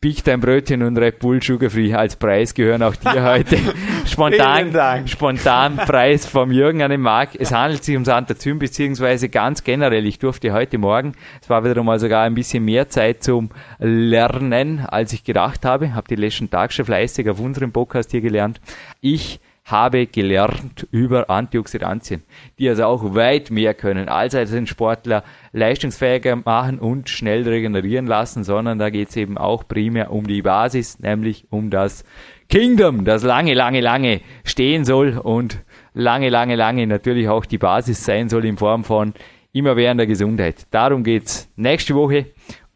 [0.00, 3.58] Pick dein Brötchen und Red Bull Sugar Free als Preis gehören auch dir heute.
[4.06, 5.08] Spontan, Dank.
[5.08, 7.30] spontan Preis vom Jürgen an den Marc.
[7.36, 10.06] Es handelt sich um Santazym, beziehungsweise ganz generell.
[10.06, 13.50] Ich durfte heute Morgen, es war wieder mal sogar ein bisschen mehr Zeit zum
[13.80, 15.94] Lernen, als ich gedacht habe.
[15.96, 18.60] Habe die letzten Tag schon fleißig auf unserem Podcast hier gelernt.
[19.00, 19.40] Ich
[19.70, 22.22] habe gelernt über Antioxidantien,
[22.58, 28.06] die also auch weit mehr können, als als den Sportler leistungsfähiger machen und schnell regenerieren
[28.06, 32.04] lassen, sondern da geht es eben auch primär um die Basis, nämlich um das
[32.48, 35.60] Kingdom, das lange, lange, lange stehen soll und
[35.92, 39.12] lange, lange, lange natürlich auch die Basis sein soll in Form von
[39.52, 40.66] immerwährender Gesundheit.
[40.70, 42.26] Darum geht's nächste Woche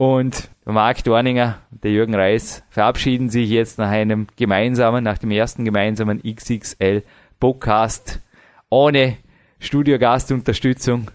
[0.02, 5.30] und Marc Dorninger und der Jürgen Reis verabschieden sich jetzt nach einem gemeinsamen, nach dem
[5.30, 7.04] ersten gemeinsamen XXL
[7.38, 8.20] Podcast
[8.68, 9.18] ohne
[9.60, 11.12] Studiogastunterstützung.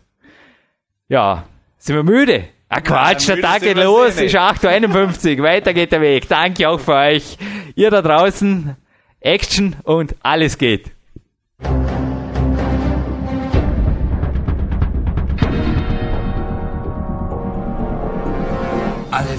[1.09, 1.43] Ja,
[1.77, 2.45] sind wir müde?
[2.69, 6.29] Ah Quatsch, der Tag geht wir los, ist 8.51 Uhr, weiter geht der Weg.
[6.29, 7.37] Danke auch für euch.
[7.75, 8.77] Ihr da draußen,
[9.19, 10.91] Action und alles geht.